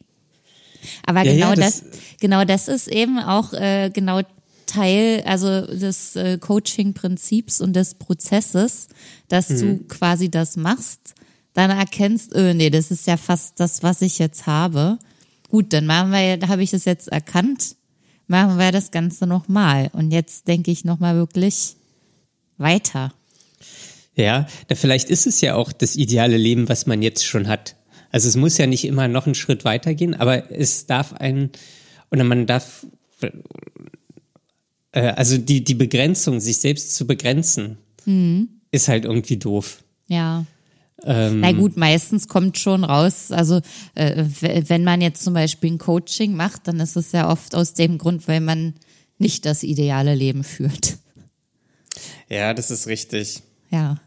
[1.05, 4.21] Aber Ja, genau ja, das, das- genau das ist eben auch äh, genau
[4.65, 8.87] Teil, also des äh, Coaching-Prinzips und des Prozesses,
[9.27, 9.59] dass Mhm.
[9.59, 11.13] du quasi das machst,
[11.53, 14.97] dann erkennst, äh, nee, das ist ja fast das, was ich jetzt habe.
[15.49, 17.75] Gut, dann machen wir, da habe ich es jetzt erkannt,
[18.31, 19.91] machen wir das Ganze nochmal.
[19.93, 21.75] Und jetzt denke ich nochmal wirklich
[22.57, 23.13] weiter.
[24.15, 27.75] Ja, da vielleicht ist es ja auch das ideale Leben, was man jetzt schon hat.
[28.09, 31.51] Also es muss ja nicht immer noch einen Schritt weitergehen, aber es darf ein,
[32.09, 32.85] oder man darf,
[34.91, 37.77] äh, also die, die Begrenzung, sich selbst zu begrenzen,
[38.71, 39.83] ist halt irgendwie doof.
[40.07, 40.45] Ja.
[41.03, 43.61] Ähm, Na gut, meistens kommt schon raus, also
[43.95, 47.73] äh, wenn man jetzt zum Beispiel ein Coaching macht, dann ist es ja oft aus
[47.73, 48.75] dem Grund, weil man
[49.17, 50.97] nicht das ideale Leben führt.
[52.29, 53.41] Ja, das ist richtig.
[53.71, 53.99] Ja.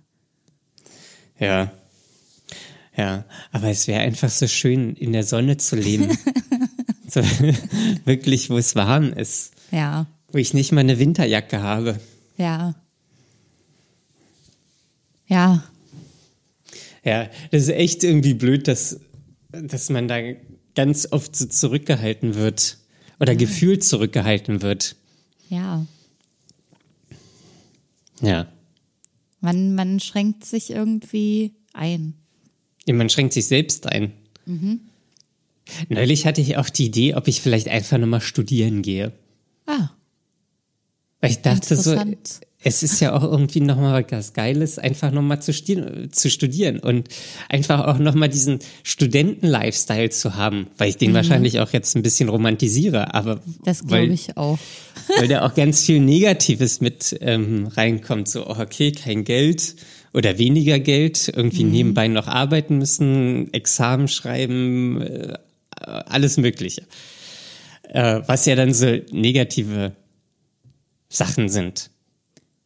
[1.38, 1.72] Ja.
[2.96, 6.16] Ja, aber es wäre einfach so schön, in der Sonne zu leben.
[7.08, 7.20] so,
[8.04, 9.52] wirklich, wo es warm ist.
[9.72, 10.06] Ja.
[10.30, 11.98] Wo ich nicht mal eine Winterjacke habe.
[12.36, 12.74] Ja.
[15.26, 15.64] Ja.
[17.04, 19.00] Ja, das ist echt irgendwie blöd, dass,
[19.52, 20.18] dass man da
[20.74, 22.78] ganz oft so zurückgehalten wird.
[23.20, 24.96] Oder gefühlt zurückgehalten wird.
[25.48, 25.86] Ja.
[28.20, 28.48] Ja.
[29.40, 32.14] Man, man schränkt sich irgendwie ein.
[32.86, 34.12] Ja, Man schränkt sich selbst ein.
[35.88, 39.12] Neulich hatte ich auch die Idee, ob ich vielleicht einfach nochmal studieren gehe.
[39.66, 39.90] Ah,
[41.20, 41.96] Weil ich dachte so.
[42.66, 47.08] Es ist ja auch irgendwie nochmal was Geiles, einfach nochmal zu, zu studieren und
[47.50, 52.30] einfach auch nochmal diesen Studenten-Lifestyle zu haben, weil ich den wahrscheinlich auch jetzt ein bisschen
[52.30, 53.40] romantisiere, aber Mhm.
[53.64, 54.58] das glaube ich auch.
[55.18, 59.76] weil da auch ganz viel Negatives mit ähm, reinkommt, so oh, okay, kein Geld
[60.14, 65.34] oder weniger Geld, irgendwie nebenbei noch arbeiten müssen, Examen schreiben, äh,
[65.86, 66.82] alles Mögliche.
[67.90, 69.92] Äh, was ja dann so negative
[71.10, 71.90] Sachen sind.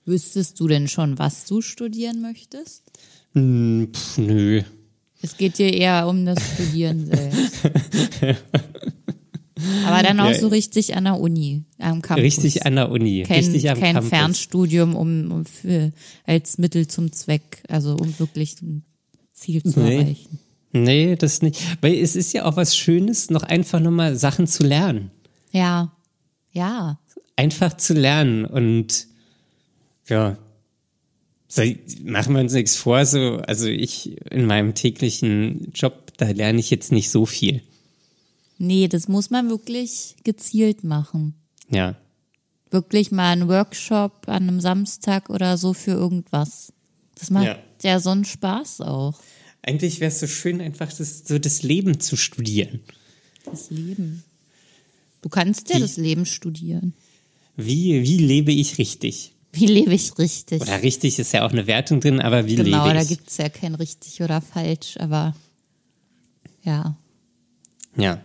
[0.09, 2.83] Wüsstest du denn schon, was du studieren möchtest?
[3.35, 4.63] Hm, pf, nö.
[5.21, 7.57] Es geht dir eher um das Studieren selbst.
[9.85, 10.39] Aber dann auch Ja.
[10.39, 12.23] so richtig an der Uni, am Campus.
[12.25, 14.09] Richtig an der Uni, kein, richtig am kein Campus.
[14.11, 15.93] Fernstudium um, um für,
[16.25, 18.85] als Mittel zum Zweck, also um wirklich ein
[19.33, 19.97] Ziel zu Nee.
[19.97, 20.39] erreichen.
[20.73, 21.61] Nee, das nicht.
[21.81, 25.11] Weil es ist ja auch was Schönes, noch einfach nochmal Sachen zu lernen.
[25.53, 25.93] Ja,
[26.53, 26.99] ja,
[27.37, 29.07] Einfach zu lernen und
[30.09, 30.37] ja,
[31.51, 31.63] so,
[32.05, 36.71] machen wir uns nichts vor, so, also ich in meinem täglichen Job, da lerne ich
[36.71, 37.63] jetzt nicht so viel.
[38.59, 41.35] nee, das muss man wirklich gezielt machen.
[41.71, 41.95] Ja.
[42.71, 46.73] Wirklich mal einen Workshop an einem Samstag oder so für irgendwas.
[47.15, 47.59] Das macht Ja.
[47.83, 49.15] ja, so einen Spaß auch.
[49.63, 52.81] Eigentlich wäre es so schön, einfach das, so das Leben zu studieren.
[53.45, 54.23] Das Leben.
[55.23, 56.93] Du kannst ja Wie- das Leben studieren.
[57.57, 59.33] Wie, wie lebe ich richtig?
[59.59, 60.63] Wie lebe ich richtig?
[60.63, 63.09] Oder richtig ist ja auch eine Wertung drin, aber wie genau, lebe da ich?
[63.09, 65.35] gibt's ja kein richtig oder falsch, aber
[66.63, 66.97] ja.
[67.97, 68.23] ja.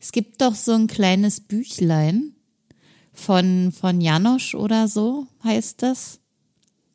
[0.00, 2.32] Es gibt doch so ein kleines Büchlein
[3.12, 6.20] von, von Janosch oder so, heißt das.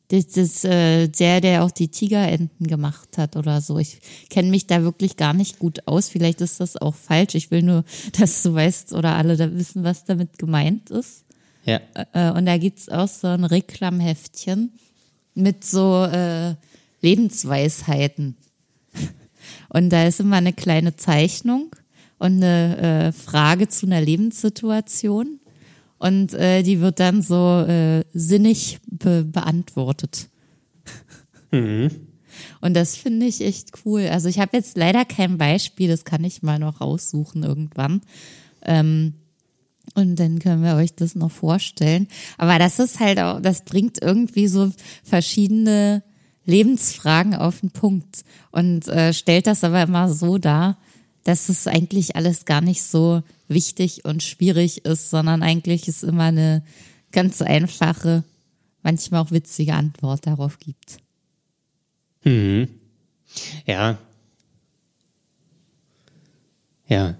[0.09, 3.79] Das ist äh, der, der auch die Tigerenten gemacht hat oder so.
[3.79, 6.09] Ich kenne mich da wirklich gar nicht gut aus.
[6.09, 7.33] Vielleicht ist das auch falsch.
[7.33, 7.83] Ich will nur,
[8.19, 11.24] dass du weißt oder alle da wissen, was damit gemeint ist.
[11.65, 11.81] Ja.
[12.13, 14.71] Äh, und da gibt's auch so ein Reklamheftchen
[15.33, 16.55] mit so äh,
[17.01, 18.37] Lebensweisheiten.
[19.69, 21.75] Und da ist immer eine kleine Zeichnung
[22.17, 25.39] und eine äh, Frage zu einer Lebenssituation.
[25.97, 30.29] Und äh, die wird dann so äh, sinnig be beantwortet.
[31.51, 31.91] Mhm.
[32.61, 34.07] Und das finde ich echt cool.
[34.07, 38.01] Also ich habe jetzt leider kein Beispiel, das kann ich mal noch raussuchen irgendwann.
[38.61, 39.13] Ähm,
[39.95, 42.07] und dann können wir euch das noch vorstellen.
[42.37, 44.71] Aber das ist halt auch, das bringt irgendwie so
[45.03, 46.03] verschiedene
[46.45, 50.77] Lebensfragen auf den Punkt und äh, stellt das aber immer so dar,
[51.23, 56.25] dass es eigentlich alles gar nicht so wichtig und schwierig ist, sondern eigentlich es immer
[56.25, 56.63] eine
[57.11, 58.23] ganz einfache,
[58.83, 60.97] manchmal auch witzige Antwort darauf gibt.
[62.23, 62.67] Mhm.
[63.65, 63.97] Ja.
[66.87, 67.17] Ja.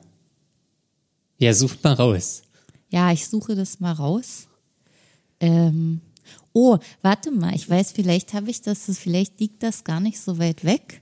[1.37, 2.44] Ja, sucht mal raus.
[2.95, 4.47] Ja, ich suche das mal raus.
[5.41, 5.99] Ähm,
[6.53, 10.39] oh, warte mal, ich weiß, vielleicht habe ich das, vielleicht liegt das gar nicht so
[10.39, 11.01] weit weg.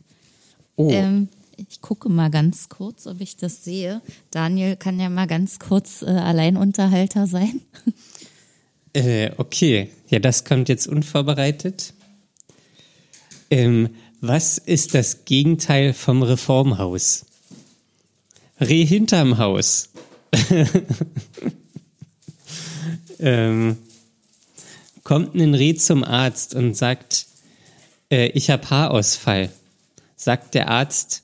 [0.75, 0.89] Oh.
[0.89, 4.01] Ähm, ich gucke mal ganz kurz, ob ich das sehe.
[4.32, 7.62] Daniel kann ja mal ganz kurz äh, Alleinunterhalter sein.
[8.95, 9.89] Äh, okay.
[10.08, 11.95] Ja, das kommt jetzt unvorbereitet.
[13.49, 13.89] Ähm,
[14.21, 17.25] was ist das Gegenteil vom Reformhaus?
[18.60, 19.89] Reh hinterm Haus.
[23.23, 23.77] ähm,
[25.03, 27.25] kommt ein Reh zum Arzt und sagt,
[28.12, 29.49] äh, ich habe Haarausfall.
[30.15, 31.23] Sagt der Arzt,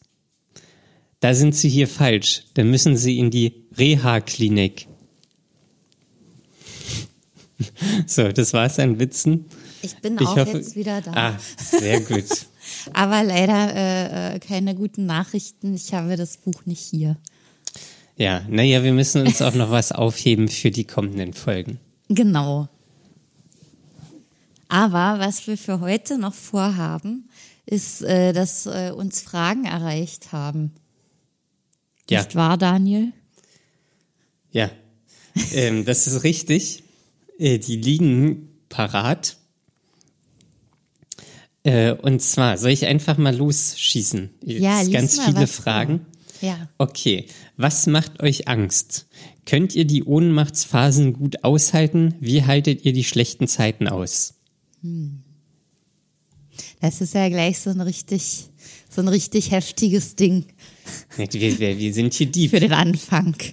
[1.20, 2.44] da sind Sie hier falsch.
[2.56, 4.88] Dann müssen Sie in die Reha-Klinik.
[8.08, 9.46] So, das war's an Witzen.
[9.82, 11.12] Ich bin Ich auch hoffe- jetzt wieder da.
[11.14, 12.26] Ah, sehr gut.
[12.94, 15.76] Aber leider äh, äh, keine guten Nachrichten.
[15.76, 17.18] Ich habe das Buch nicht hier.
[18.18, 21.80] Ja, naja, wir müssen uns auch noch was aufheben für die kommenden Folgen.
[22.10, 22.68] Genau.
[24.68, 27.30] Aber was wir für heute noch vorhaben,
[27.66, 30.72] ist, äh, dass äh, uns Fragen erreicht haben.
[32.10, 33.12] Ja, Nicht wahr, Daniel?
[34.52, 34.70] ja.
[35.54, 36.84] Ähm, das ist richtig.
[37.38, 39.38] Äh, die liegen parat.
[41.64, 44.32] Äh, und zwar, soll ich einfach mal losschießen?
[44.44, 45.64] Jetzt Ja, ganz viele vor.
[45.64, 46.06] Fragen.
[46.42, 46.68] Ja.
[46.78, 49.08] Okay, was macht euch Angst?
[49.50, 52.14] Könnt ihr die Ohnmachtsphasen gut aushalten?
[52.20, 54.36] Wie haltet ihr die schlechten Zeiten aus?
[56.82, 58.50] Das ist ja gleich so ein richtig,
[58.90, 60.46] so ein richtig heftiges Ding
[61.18, 62.48] Wir, wir, wir sind hier die.
[62.48, 63.36] für den Anfang.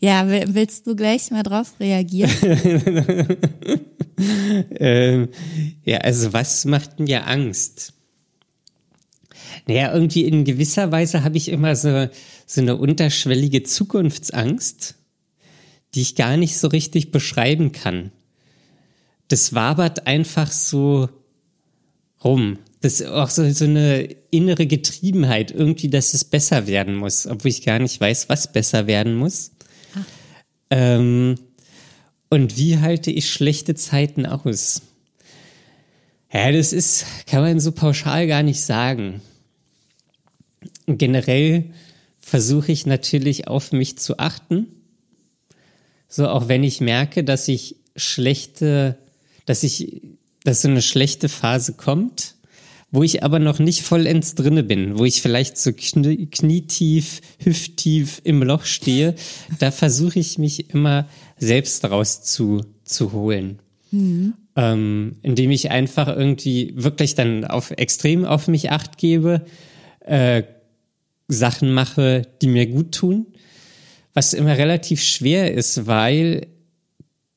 [0.00, 2.30] ja, will- willst du gleich mal drauf reagieren?
[4.78, 5.28] Ähm,
[5.82, 7.94] ja, also was macht mir Angst?
[9.70, 12.08] Naja, irgendwie in gewisser Weise habe ich immer so,
[12.44, 14.96] so eine unterschwellige Zukunftsangst,
[15.94, 18.10] die ich gar nicht so richtig beschreiben kann.
[19.28, 21.08] Das wabert einfach so
[22.24, 22.58] rum.
[22.80, 27.52] Das ist auch so, so eine innere Getriebenheit, irgendwie, dass es besser werden muss, obwohl
[27.52, 29.52] ich gar nicht weiß, was besser werden muss.
[30.70, 31.36] Ähm,
[32.28, 34.82] und wie halte ich schlechte Zeiten aus?
[36.32, 39.22] Ja, das ist, kann man so pauschal gar nicht sagen.
[40.98, 41.70] Generell
[42.20, 44.66] versuche ich natürlich auf mich zu achten.
[46.08, 48.98] So, auch wenn ich merke, dass ich schlechte,
[49.46, 50.02] dass ich,
[50.44, 52.34] dass so eine schlechte Phase kommt,
[52.90, 58.20] wo ich aber noch nicht vollends drinne bin, wo ich vielleicht so knie, knietief, hüfttief
[58.24, 59.14] im Loch stehe,
[59.58, 63.60] da versuche ich mich immer selbst raus zu, zu holen.
[64.56, 69.44] Ähm, indem ich einfach irgendwie wirklich dann auf extrem auf mich acht gebe,
[70.00, 70.42] äh,
[71.30, 73.26] Sachen mache, die mir gut tun,
[74.12, 76.48] was immer relativ schwer ist, weil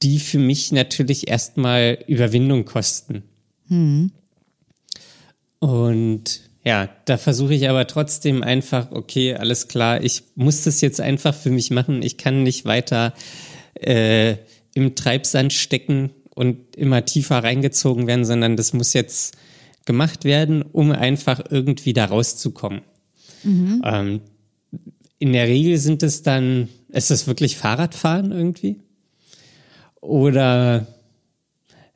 [0.01, 3.23] die für mich natürlich erstmal Überwindung kosten.
[5.59, 10.99] Und ja, da versuche ich aber trotzdem einfach, okay, alles klar, ich muss das jetzt
[11.01, 12.01] einfach für mich machen.
[12.01, 13.13] Ich kann nicht weiter
[13.75, 14.37] äh,
[14.73, 19.37] im Treibsand stecken und immer tiefer reingezogen werden, sondern das muss jetzt
[19.85, 22.81] gemacht werden, um einfach irgendwie da rauszukommen.
[23.83, 24.21] Ähm,
[25.19, 28.79] in der Regel sind es dann, ist es wirklich Fahrradfahren irgendwie?
[30.01, 30.87] Oder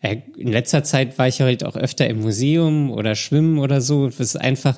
[0.01, 4.07] ja, in letzter Zeit war ich halt auch öfter im Museum oder schwimmen oder so.
[4.07, 4.77] Das ist einfach,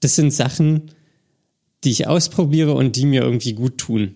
[0.00, 0.92] das sind Sachen,
[1.82, 4.14] die ich ausprobiere und die mir irgendwie gut tun.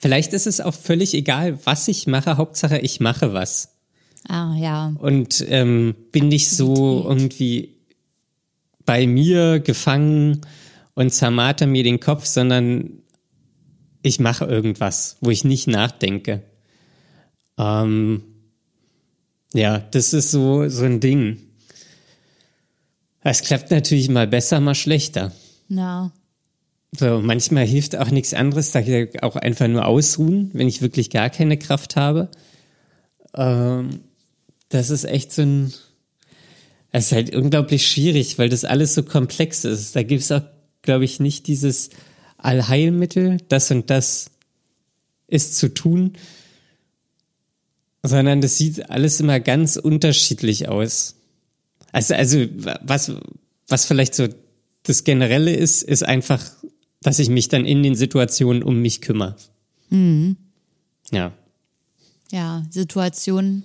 [0.00, 2.38] Vielleicht ist es auch völlig egal, was ich mache.
[2.38, 3.74] Hauptsache, ich mache was.
[4.26, 4.94] Ah, ja.
[4.98, 7.75] Und ähm, bin nicht so irgendwie
[8.86, 10.40] bei mir gefangen
[10.94, 13.02] und zermarter mir den Kopf, sondern
[14.02, 16.42] ich mache irgendwas, wo ich nicht nachdenke.
[17.58, 18.22] Ähm,
[19.52, 21.42] ja, das ist so, so ein Ding.
[23.22, 25.32] Es klappt natürlich mal besser, mal schlechter.
[25.68, 26.12] Ja.
[26.96, 31.10] So, manchmal hilft auch nichts anderes, da ich auch einfach nur ausruhen, wenn ich wirklich
[31.10, 32.30] gar keine Kraft habe.
[33.34, 34.00] Ähm,
[34.68, 35.72] das ist echt so ein,
[36.92, 39.96] es ist halt unglaublich schwierig, weil das alles so komplex ist.
[39.96, 40.42] Da gibt es auch,
[40.82, 41.90] glaube ich, nicht dieses
[42.38, 44.30] Allheilmittel, das und das
[45.26, 46.12] ist zu tun,
[48.02, 51.16] sondern das sieht alles immer ganz unterschiedlich aus.
[51.92, 52.46] Also, also
[52.82, 53.12] was,
[53.68, 54.28] was vielleicht so
[54.84, 56.44] das Generelle ist, ist einfach,
[57.02, 59.36] dass ich mich dann in den Situationen um mich kümmere.
[59.90, 60.36] Mhm.
[61.10, 61.32] Ja.
[62.32, 63.64] Ja, Situationen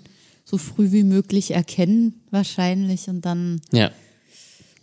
[0.51, 3.89] so früh wie möglich erkennen wahrscheinlich und dann ja.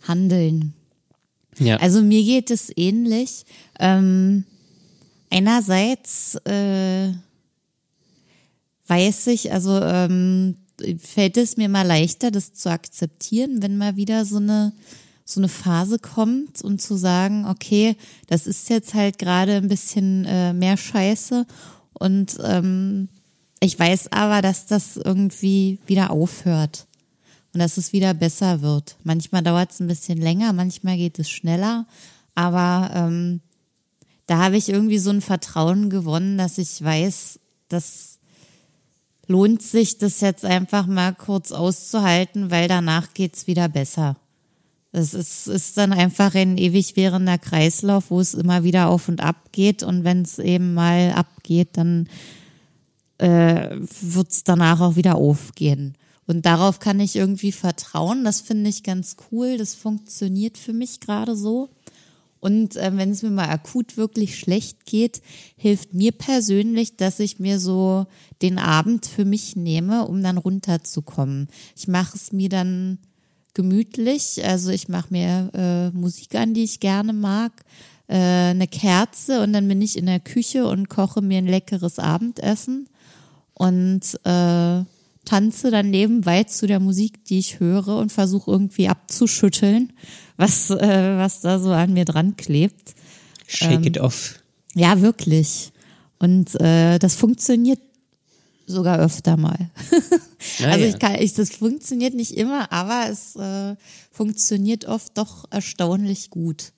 [0.07, 0.73] handeln.
[1.59, 1.77] Ja.
[1.77, 3.45] Also mir geht es ähnlich.
[3.79, 4.45] Ähm,
[5.29, 7.13] einerseits äh,
[8.87, 10.57] weiß ich, also ähm,
[10.97, 14.73] fällt es mir mal leichter, das zu akzeptieren, wenn mal wieder so eine
[15.23, 20.25] so eine Phase kommt und zu sagen, okay, das ist jetzt halt gerade ein bisschen
[20.25, 21.45] äh, mehr Scheiße
[21.93, 23.09] und ähm,
[23.59, 26.87] ich weiß aber, dass das irgendwie wieder aufhört
[27.53, 28.95] und dass es wieder besser wird.
[29.03, 31.85] Manchmal dauert es ein bisschen länger, manchmal geht es schneller,
[32.35, 33.41] aber ähm,
[34.27, 38.19] da habe ich irgendwie so ein Vertrauen gewonnen, dass ich weiß, dass
[39.29, 44.17] lohnt sich das jetzt einfach mal kurz auszuhalten, weil danach geht's wieder besser.
[44.91, 49.21] Es ist, ist dann einfach ein ewig währender Kreislauf, wo es immer wieder auf und
[49.21, 49.83] ab geht.
[49.83, 52.09] Und wenn es eben mal abgeht, dann
[53.19, 55.95] äh, wird es danach auch wieder aufgehen.
[56.25, 58.23] Und darauf kann ich irgendwie vertrauen.
[58.23, 59.57] Das finde ich ganz cool.
[59.57, 61.69] Das funktioniert für mich gerade so.
[62.39, 65.21] Und äh, wenn es mir mal akut wirklich schlecht geht,
[65.57, 68.05] hilft mir persönlich, dass ich mir so
[68.41, 71.49] den Abend für mich nehme, um dann runterzukommen.
[71.75, 72.99] Ich mache es mir dann
[73.53, 77.51] gemütlich, also ich mache mir äh, Musik an, die ich gerne mag,
[78.07, 81.99] äh, eine Kerze und dann bin ich in der Küche und koche mir ein leckeres
[81.99, 82.87] Abendessen
[83.59, 84.83] und äh,
[85.25, 89.91] tanze dann nebenbei zu der Musik, die ich höre und versuche irgendwie abzuschütteln,
[90.37, 92.95] was, äh, was da so an mir dran klebt.
[93.47, 94.39] Shake ähm, it off.
[94.75, 95.73] Ja, wirklich.
[96.19, 97.81] Und äh, das funktioniert
[98.65, 99.69] sogar öfter mal.
[100.63, 103.75] also ich kann, ich, das funktioniert nicht immer, aber es äh,
[104.11, 106.71] funktioniert oft doch erstaunlich gut.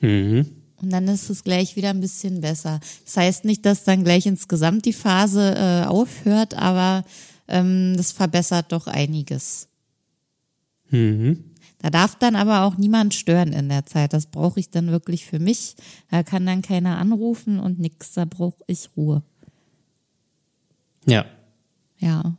[0.00, 0.46] Mhm.
[0.80, 2.80] Und dann ist es gleich wieder ein bisschen besser.
[3.04, 7.04] Das heißt nicht, dass dann gleich insgesamt die Phase äh, aufhört, aber
[7.48, 9.68] ähm, das verbessert doch einiges.
[10.90, 11.44] Mhm.
[11.78, 14.12] Da darf dann aber auch niemand stören in der Zeit.
[14.12, 15.76] Das brauche ich dann wirklich für mich.
[16.10, 18.12] Da kann dann keiner anrufen und nix.
[18.14, 19.22] Da brauche ich Ruhe.
[21.06, 21.26] Ja.
[21.98, 22.36] Ja.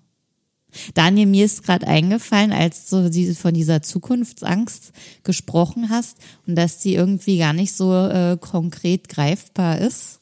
[0.93, 4.91] Daniel, mir ist gerade eingefallen, als du von dieser Zukunftsangst
[5.23, 10.19] gesprochen hast und dass die irgendwie gar nicht so äh, konkret greifbar ist.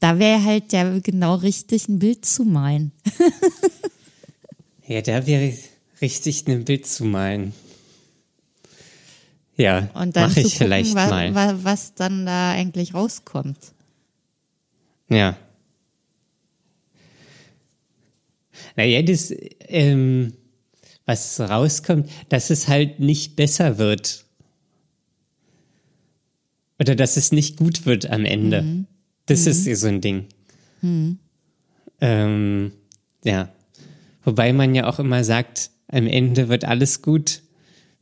[0.00, 2.92] Da wäre halt ja genau richtig, ein Bild zu malen.
[4.86, 5.54] ja, da wäre
[6.00, 7.52] richtig ein Bild zu malen.
[9.56, 11.34] Ja, mache ich gucken, vielleicht wa mal.
[11.34, 13.58] Wa was dann da eigentlich rauskommt.
[15.08, 15.36] Ja.
[18.76, 19.32] Naja, das,
[19.68, 20.34] ähm,
[21.06, 24.24] was rauskommt, dass es halt nicht besser wird.
[26.78, 28.62] Oder dass es nicht gut wird am Ende.
[28.62, 28.86] Mhm.
[29.26, 29.50] Das mhm.
[29.50, 30.26] ist so ein Ding.
[30.82, 31.18] Mhm.
[32.00, 32.72] Ähm,
[33.22, 33.48] ja.
[34.24, 37.42] Wobei man ja auch immer sagt, am Ende wird alles gut.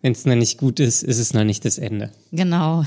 [0.00, 2.10] Wenn es noch nicht gut ist, ist es noch nicht das Ende.
[2.32, 2.84] Genau.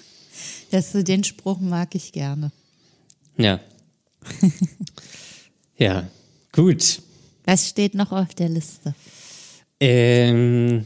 [0.70, 2.50] das, den Spruch mag ich gerne.
[3.36, 3.60] Ja.
[5.78, 6.08] ja.
[6.60, 7.00] Gut.
[7.46, 8.94] Was steht noch auf der Liste?
[9.80, 10.84] Ähm,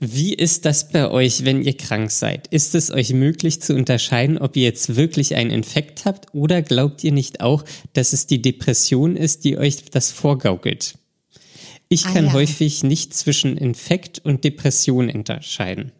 [0.00, 2.48] wie ist das bei euch, wenn ihr krank seid?
[2.48, 7.04] Ist es euch möglich zu unterscheiden, ob ihr jetzt wirklich einen Infekt habt oder glaubt
[7.04, 10.98] ihr nicht auch, dass es die Depression ist, die euch das vorgaukelt?
[11.88, 12.32] Ich ah, kann ja.
[12.32, 15.92] häufig nicht zwischen Infekt und Depression unterscheiden.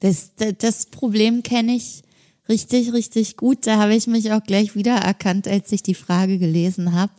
[0.00, 2.02] Das, das Problem kenne ich
[2.48, 3.66] richtig, richtig gut.
[3.66, 7.12] Da habe ich mich auch gleich wieder erkannt, als ich die Frage gelesen habe.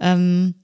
[0.00, 0.54] Ähm,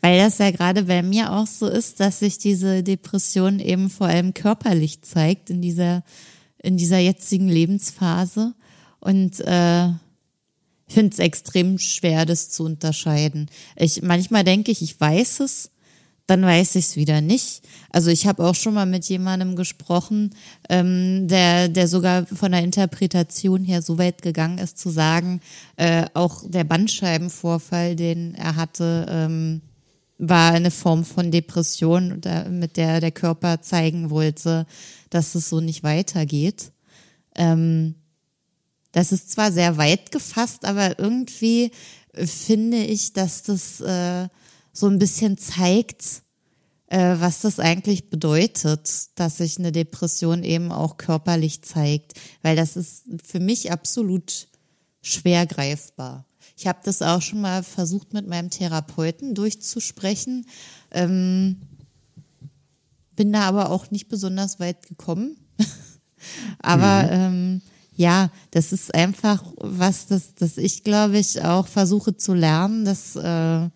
[0.00, 4.08] weil das ja gerade bei mir auch so ist, dass sich diese Depression eben vor
[4.08, 6.02] allem körperlich zeigt in dieser,
[6.62, 8.54] in dieser jetzigen Lebensphase.
[8.98, 9.88] Und äh,
[10.92, 13.50] finde es extrem schwer, das zu unterscheiden.
[13.76, 15.70] Ich, manchmal denke ich, ich weiß es,
[16.26, 17.62] dann weiß ich es wieder nicht.
[17.90, 20.34] Also ich habe auch schon mal mit jemandem gesprochen,
[20.68, 25.40] ähm, der, der sogar von der Interpretation her so weit gegangen ist, zu sagen,
[25.76, 29.60] äh, auch der Bandscheibenvorfall, den er hatte, ähm,
[30.18, 32.20] war eine Form von Depression,
[32.50, 34.66] mit der der Körper zeigen wollte,
[35.10, 36.70] dass es so nicht weitergeht.
[37.34, 37.96] Ähm,
[38.92, 41.72] das ist zwar sehr weit gefasst, aber irgendwie
[42.14, 44.28] finde ich, dass das äh,
[44.72, 46.22] so ein bisschen zeigt,
[46.86, 52.76] äh, was das eigentlich bedeutet, dass sich eine Depression eben auch körperlich zeigt, weil das
[52.76, 54.48] ist für mich absolut
[55.00, 56.26] schwer greifbar.
[56.56, 60.46] Ich habe das auch schon mal versucht mit meinem Therapeuten durchzusprechen,
[60.90, 61.62] ähm,
[63.16, 65.36] bin da aber auch nicht besonders weit gekommen.
[66.58, 67.10] aber mhm.
[67.12, 67.62] ähm,
[67.96, 73.16] ja, das ist einfach was, das, das ich glaube ich auch versuche zu lernen, dass
[73.16, 73.70] äh,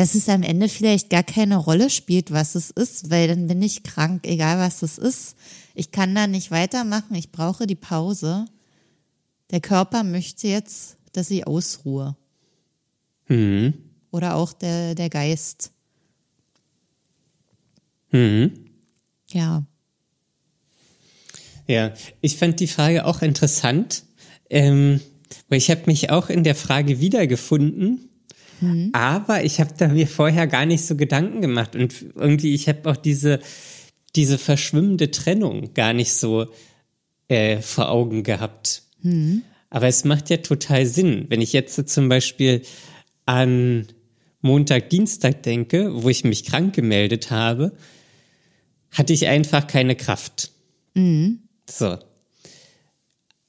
[0.00, 3.60] dass es am Ende vielleicht gar keine Rolle spielt, was es ist, weil dann bin
[3.60, 5.36] ich krank, egal was es ist.
[5.74, 8.46] Ich kann da nicht weitermachen, ich brauche die Pause.
[9.50, 12.16] Der Körper möchte jetzt, dass ich ausruhe.
[13.28, 13.74] Mhm.
[14.10, 15.70] Oder auch der, der Geist.
[18.10, 18.70] Mhm.
[19.28, 19.66] Ja.
[21.66, 21.92] Ja,
[22.22, 24.04] ich fand die Frage auch interessant,
[24.48, 25.02] ähm,
[25.50, 28.09] weil ich habe mich auch in der Frage wiedergefunden
[28.60, 28.90] Mhm.
[28.92, 32.90] Aber ich habe da mir vorher gar nicht so Gedanken gemacht und irgendwie, ich habe
[32.90, 33.40] auch diese,
[34.16, 36.46] diese verschwimmende Trennung gar nicht so
[37.28, 38.82] äh, vor Augen gehabt.
[39.02, 39.42] Mhm.
[39.70, 42.62] Aber es macht ja total Sinn, wenn ich jetzt zum Beispiel
[43.24, 43.86] an
[44.40, 47.72] Montag, Dienstag denke, wo ich mich krank gemeldet habe,
[48.90, 50.50] hatte ich einfach keine Kraft.
[50.94, 51.40] Mhm.
[51.68, 51.98] So.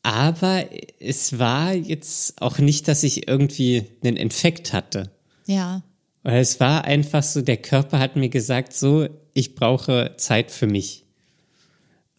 [0.03, 0.65] Aber
[0.99, 5.11] es war jetzt auch nicht, dass ich irgendwie einen Infekt hatte.
[5.45, 5.83] Ja.
[6.23, 11.05] Es war einfach so, der Körper hat mir gesagt, so, ich brauche Zeit für mich.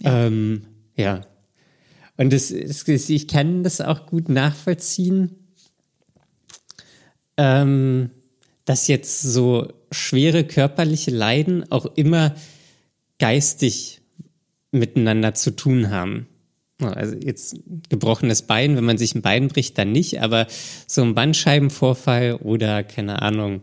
[0.00, 0.26] Ja.
[0.26, 0.66] Ähm,
[0.96, 1.22] ja.
[2.16, 5.36] Und es, es, ich kann das auch gut nachvollziehen,
[7.36, 8.10] ähm,
[8.64, 12.34] dass jetzt so schwere körperliche Leiden auch immer
[13.18, 14.00] geistig
[14.70, 16.26] miteinander zu tun haben.
[16.90, 17.56] Also jetzt
[17.88, 20.46] gebrochenes Bein, wenn man sich ein Bein bricht, dann nicht, aber
[20.86, 23.62] so ein Bandscheibenvorfall oder keine Ahnung,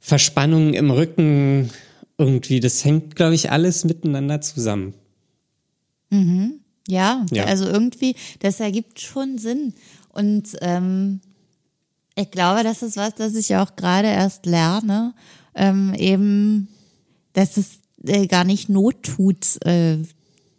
[0.00, 1.70] Verspannungen im Rücken,
[2.18, 4.94] irgendwie, das hängt, glaube ich, alles miteinander zusammen.
[6.10, 6.60] Mhm.
[6.88, 9.74] Ja, ja, also irgendwie, das ergibt schon Sinn.
[10.10, 11.20] Und ähm,
[12.14, 15.14] ich glaube, das ist was, das ich auch gerade erst lerne,
[15.54, 16.68] ähm, eben,
[17.32, 19.98] dass es äh, gar nicht Not tut, äh,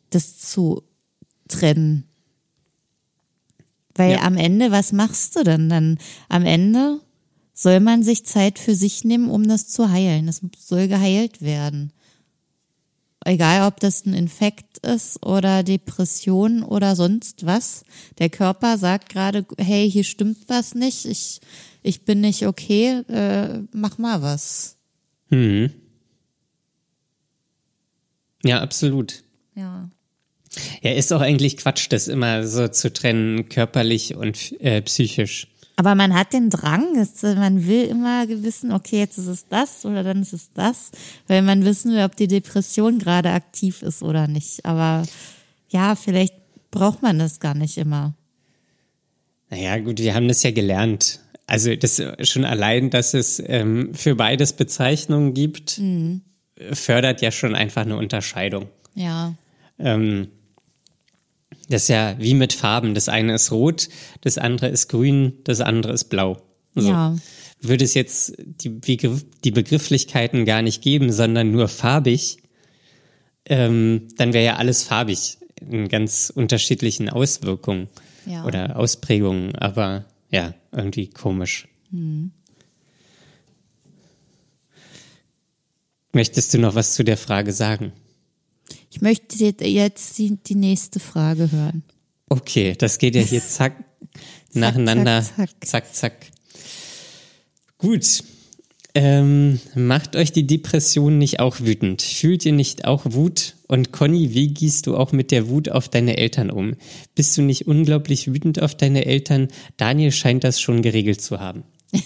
[0.10, 0.84] das zu
[1.48, 2.06] trennen.
[3.96, 4.22] Weil ja.
[4.22, 5.98] am Ende, was machst du denn dann?
[6.30, 7.00] Am Ende
[7.54, 10.28] soll man sich Zeit für sich nehmen, um das zu heilen.
[10.28, 11.92] Das soll geheilt werden.
[13.26, 17.84] Egal, ob das ein Infekt ist oder Depression oder sonst was.
[18.20, 21.42] Der Körper sagt gerade, hey, hier stimmt was nicht, ich,
[21.82, 24.78] ich bin nicht okay, äh, mach mal was.
[25.30, 25.72] Hm.
[28.44, 29.24] Ja, absolut.
[29.56, 29.90] Ja.
[30.82, 35.48] Ja, ist auch eigentlich Quatsch, das immer so zu trennen, körperlich und äh, psychisch.
[35.80, 40.04] Aber man hat den Drang, man will immer wissen, okay, jetzt ist es das oder
[40.04, 40.90] dann ist es das,
[41.28, 44.66] weil man wissen will, ob die Depression gerade aktiv ist oder nicht.
[44.66, 45.04] Aber
[45.70, 46.34] ja, vielleicht
[46.72, 48.16] braucht man das gar nicht immer.
[49.52, 51.20] Naja, gut, wir haben das ja gelernt.
[51.46, 56.22] Also das schon allein, dass es ähm, für beides Bezeichnungen gibt, mhm.
[56.74, 58.68] fördert ja schon einfach eine Unterscheidung.
[58.96, 59.36] Ja.
[59.78, 60.30] Ähm,
[61.70, 62.94] das ist ja wie mit Farben.
[62.94, 63.90] Das eine ist rot,
[64.22, 66.38] das andere ist grün, das andere ist blau.
[66.76, 66.90] So.
[66.90, 67.16] Ja.
[67.62, 68.80] Würde es jetzt die,
[69.44, 72.38] die Begrifflichkeiten gar nicht geben, sondern nur farbig,
[73.46, 77.88] ähm, dann wäre ja alles farbig in ganz unterschiedlichen Auswirkungen
[78.26, 78.46] ja.
[78.46, 79.56] oder Ausprägungen.
[79.56, 81.68] Aber ja, irgendwie komisch.
[81.90, 82.32] Hm.
[86.14, 87.92] Möchtest du noch was zu der Frage sagen?
[88.98, 91.84] Ich möchte jetzt die, nächste Frage hören.
[92.30, 93.76] Okay, das geht ja hier zack,
[94.54, 95.22] nacheinander.
[95.22, 95.94] Zack, zack.
[95.94, 96.14] zack, zack.
[97.78, 98.24] Gut.
[98.96, 102.02] Ähm, macht euch die Depression nicht auch wütend?
[102.02, 103.54] Fühlt ihr nicht auch Wut?
[103.68, 106.74] Und Conny, wie gehst du auch mit der Wut auf deine Eltern um?
[107.14, 109.50] Bist du nicht unglaublich wütend auf deine Eltern?
[109.78, 111.66] Daniel scheint das schon geregelt zu haben.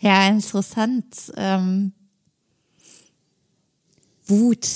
[0.00, 1.32] ja, interessant.
[1.38, 1.94] Ähm
[4.32, 4.68] Wut.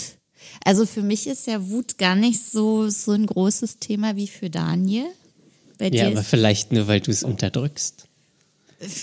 [0.64, 4.50] Also für mich ist ja Wut gar nicht so, so ein großes Thema wie für
[4.50, 5.06] Daniel.
[5.78, 8.08] Bei ja, aber vielleicht nur, weil du es unterdrückst.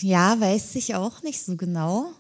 [0.01, 2.11] Ja, weiß ich auch nicht so genau.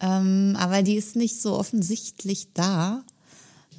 [0.00, 3.04] Ähm, aber die ist nicht so offensichtlich da.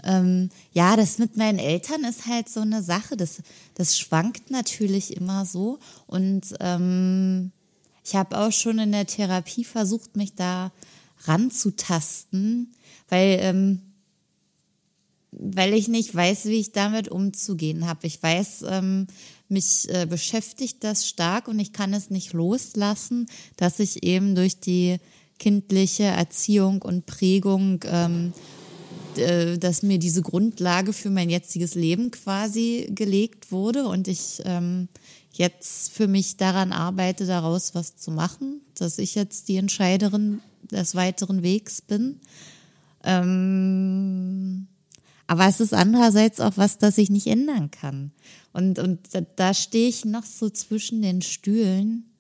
[0.04, 3.18] Ähm, ja, das mit meinen Eltern ist halt so eine Sache.
[3.18, 3.42] Das,
[3.76, 5.80] das schwankt natürlich immer so.
[6.08, 7.52] Und ähm,
[8.04, 10.72] ich habe auch schon in der Therapie versucht, mich da
[11.26, 12.74] ranzutasten,
[13.10, 13.82] weil, ähm,
[15.32, 18.08] weil ich nicht weiß, wie ich damit umzugehen habe.
[18.08, 19.08] Ich weiß, ähm,
[19.48, 24.60] mich äh, beschäftigt das stark und ich kann es nicht loslassen, dass ich eben durch
[24.60, 24.98] die
[25.40, 28.34] kindliche Erziehung und Prägung, ähm,
[29.18, 34.88] äh, dass mir diese Grundlage für mein jetziges Leben quasi gelegt wurde und ich ähm,
[35.34, 40.42] jetzt für mich daran arbeite, daraus was zu machen, dass ich jetzt die Entscheiderin
[40.72, 42.20] des weiteren Wegs bin.
[43.04, 44.68] Ähm,
[45.28, 48.12] aber es ist andererseits auch was, das ich nicht ändern kann.
[48.54, 52.12] Und, und da, da stehe ich noch so zwischen den Stühlen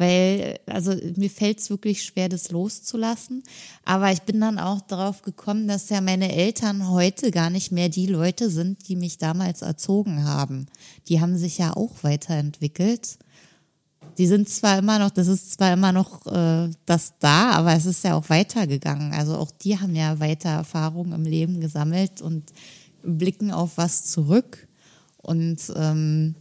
[0.00, 3.42] weil, also mir fällt es wirklich schwer, das loszulassen.
[3.84, 7.90] Aber ich bin dann auch darauf gekommen, dass ja meine Eltern heute gar nicht mehr
[7.90, 10.68] die Leute sind, die mich damals erzogen haben.
[11.08, 13.18] Die haben sich ja auch weiterentwickelt.
[14.20, 17.86] Die sind zwar immer noch, das ist zwar immer noch äh, das da, aber es
[17.86, 19.14] ist ja auch weitergegangen.
[19.14, 22.52] Also auch die haben ja weiter Erfahrungen im Leben gesammelt und
[23.02, 24.68] blicken auf was zurück.
[25.22, 26.34] Und ähm,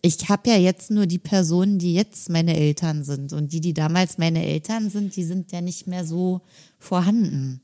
[0.00, 3.34] ich habe ja jetzt nur die Personen, die jetzt meine Eltern sind.
[3.34, 6.40] Und die, die damals meine Eltern sind, die sind ja nicht mehr so
[6.78, 7.60] vorhanden.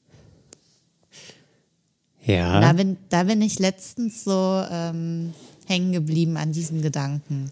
[2.26, 2.60] Ja.
[2.60, 5.32] Da bin, da bin ich letztens so ähm,
[5.64, 7.50] hängen geblieben an diesem Gedanken.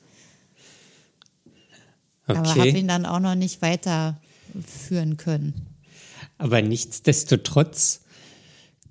[2.26, 2.38] Okay.
[2.38, 5.54] Aber habe ihn dann auch noch nicht weiterführen können.
[6.38, 8.00] Aber nichtsdestotrotz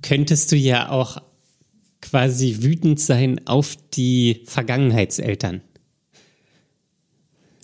[0.01, 1.21] könntest du ja auch
[2.01, 5.61] quasi wütend sein auf die Vergangenheitseltern.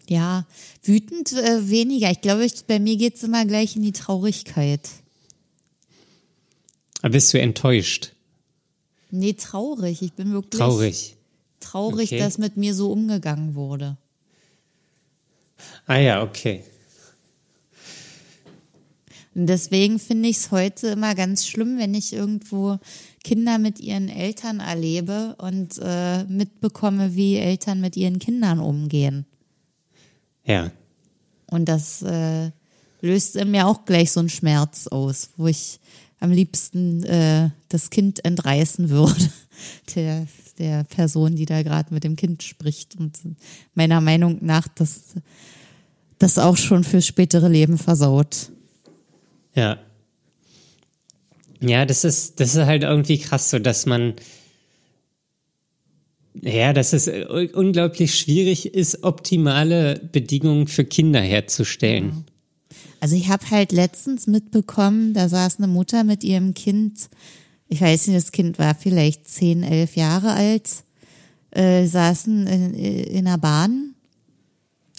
[0.08, 0.46] Ja,
[0.84, 2.10] wütend äh, weniger.
[2.12, 4.90] Ich glaube, ich, bei mir geht's immer gleich in die Traurigkeit.
[7.02, 8.14] Aber bist du enttäuscht?
[9.12, 10.02] Nee, traurig.
[10.02, 11.18] Ich bin wirklich traurig,
[11.60, 12.20] traurig okay.
[12.20, 13.98] dass mit mir so umgegangen wurde.
[15.86, 16.64] Ah ja, okay.
[19.38, 22.80] Und deswegen finde ich es heute immer ganz schlimm, wenn ich irgendwo
[23.24, 29.26] Kinder mit ihren Eltern erlebe und äh, mitbekomme, wie Eltern mit ihren Kindern umgehen.
[30.44, 30.72] Ja.
[31.52, 32.50] Und das äh,
[33.02, 35.80] löst in mir auch gleich so einen Schmerz aus, wo ich
[36.20, 39.30] am liebsten äh, das Kind entreißen würde,
[39.96, 40.26] der,
[40.60, 42.96] der Person, die da gerade mit dem Kind spricht.
[42.96, 43.18] Und
[43.74, 45.16] meiner Meinung nach, das,
[46.20, 48.52] das auch schon fürs spätere Leben versaut.
[49.56, 49.80] Ja.
[51.60, 54.14] Ja, das ist, das ist halt irgendwie krass, so dass man
[56.42, 62.26] ja, dass es unglaublich schwierig ist, optimale Bedingungen für Kinder herzustellen.
[63.00, 67.10] Also ich habe halt letztens mitbekommen, da saß eine Mutter mit ihrem Kind,
[67.70, 70.70] ich weiß nicht, das Kind war vielleicht zehn, elf Jahre alt,
[71.52, 73.94] äh, saßen in, in einer Bahn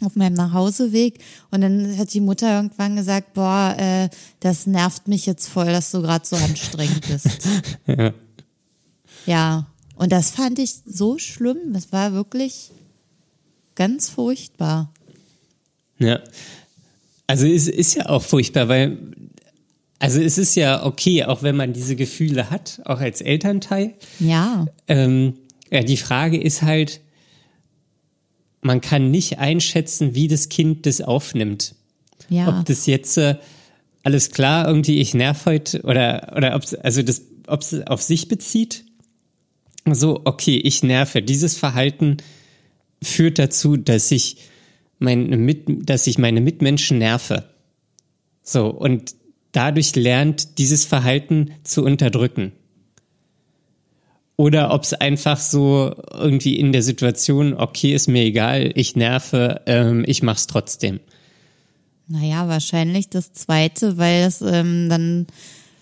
[0.03, 1.19] auf meinem Nachhauseweg
[1.51, 4.09] und dann hat die Mutter irgendwann gesagt, boah, äh,
[4.41, 7.49] das nervt mich jetzt voll, dass du gerade so anstrengend bist.
[7.87, 8.13] ja.
[9.27, 9.67] ja.
[9.97, 11.73] Und das fand ich so schlimm.
[11.73, 12.71] Das war wirklich
[13.75, 14.93] ganz furchtbar.
[15.99, 16.21] Ja.
[17.27, 18.97] Also es ist ja auch furchtbar, weil,
[19.99, 23.95] also es ist ja okay, auch wenn man diese Gefühle hat, auch als Elternteil.
[24.21, 24.67] Ja.
[24.87, 25.35] Ähm,
[25.71, 27.01] ja, die Frage ist halt,
[28.61, 31.75] man kann nicht einschätzen, wie das Kind das aufnimmt.
[32.29, 32.49] Ja.
[32.49, 33.37] Ob das jetzt äh,
[34.03, 38.29] alles klar, irgendwie ich nerv heute oder oder ob also das ob es auf sich
[38.29, 38.85] bezieht
[39.95, 41.23] so, okay, ich nerve.
[41.23, 42.19] Dieses Verhalten
[43.03, 44.37] führt dazu, dass ich
[44.99, 47.45] meine, Mit dass ich meine Mitmenschen nerve.
[48.43, 49.15] So, und
[49.59, 52.53] dadurch lernt, dieses Verhalten zu unterdrücken.
[54.37, 59.63] Oder ob es einfach so irgendwie in der Situation, okay, ist mir egal, ich nerve,
[59.67, 61.01] ähm, ich mach's trotzdem.
[62.07, 65.27] Naja, wahrscheinlich das zweite, weil es ähm, dann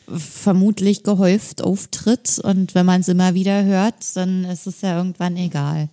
[0.09, 5.37] vermutlich gehäuft auftritt und wenn man es immer wieder hört, dann ist es ja irgendwann
[5.37, 5.91] egal.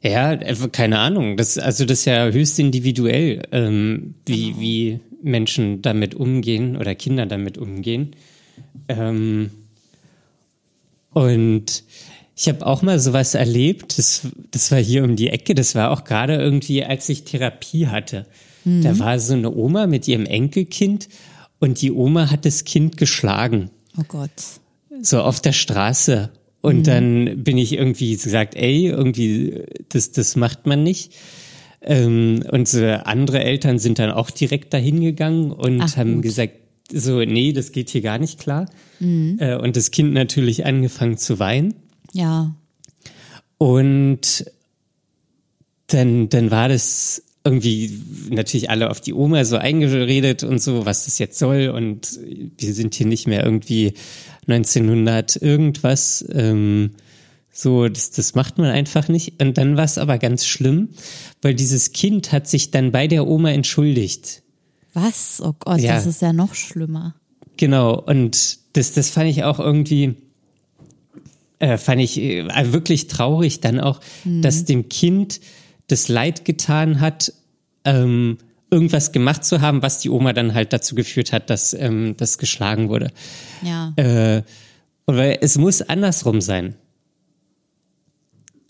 [0.00, 1.36] Ja, keine Ahnung.
[1.36, 4.60] Das, also das ist ja höchst individuell, ähm, wie, genau.
[4.60, 8.14] wie Menschen damit umgehen oder Kinder damit umgehen.
[8.88, 9.50] Ähm,
[11.10, 11.84] und
[12.34, 15.90] ich habe auch mal sowas erlebt, das, das war hier um die Ecke, das war
[15.90, 18.26] auch gerade irgendwie, als ich Therapie hatte.
[18.64, 18.82] Mhm.
[18.82, 21.08] Da war so eine Oma mit ihrem Enkelkind
[21.58, 23.70] und die Oma hat das Kind geschlagen.
[23.98, 24.30] Oh Gott.
[25.02, 26.30] So auf der Straße.
[26.60, 26.82] Und mhm.
[26.84, 31.12] dann bin ich irgendwie gesagt, ey, irgendwie, das, das macht man nicht.
[31.84, 36.22] Ähm, unsere andere Eltern sind dann auch direkt dahin gegangen und Ach, haben gut.
[36.22, 36.54] gesagt,
[36.92, 38.66] so, nee, das geht hier gar nicht klar.
[39.38, 41.74] Äh, und das Kind natürlich angefangen zu weinen.
[42.12, 42.54] Ja.
[43.58, 44.44] Und
[45.88, 47.98] dann, dann war das irgendwie
[48.30, 51.68] natürlich alle auf die Oma so eingeredet und so, was das jetzt soll.
[51.68, 52.18] Und
[52.58, 53.94] wir sind hier nicht mehr irgendwie
[54.46, 56.24] 1900 irgendwas.
[56.32, 56.92] Ähm,
[57.52, 59.40] so, das, das macht man einfach nicht.
[59.42, 60.88] Und dann war es aber ganz schlimm,
[61.42, 64.42] weil dieses Kind hat sich dann bei der Oma entschuldigt.
[64.94, 65.40] Was?
[65.44, 65.94] Oh Gott, Ja.
[65.94, 67.14] das ist ja noch schlimmer.
[67.58, 70.14] Genau, und das, das fand ich auch irgendwie,
[71.58, 75.40] äh, fand ich äh, wirklich traurig dann auch, dass dem Kind
[75.88, 77.32] das Leid getan hat,
[77.84, 78.38] ähm,
[78.70, 82.38] irgendwas gemacht zu haben, was die Oma dann halt dazu geführt hat, dass ähm, das
[82.38, 83.10] geschlagen wurde.
[83.62, 83.92] Ja.
[83.96, 84.42] Äh,
[85.04, 86.76] und weil es muss andersrum sein.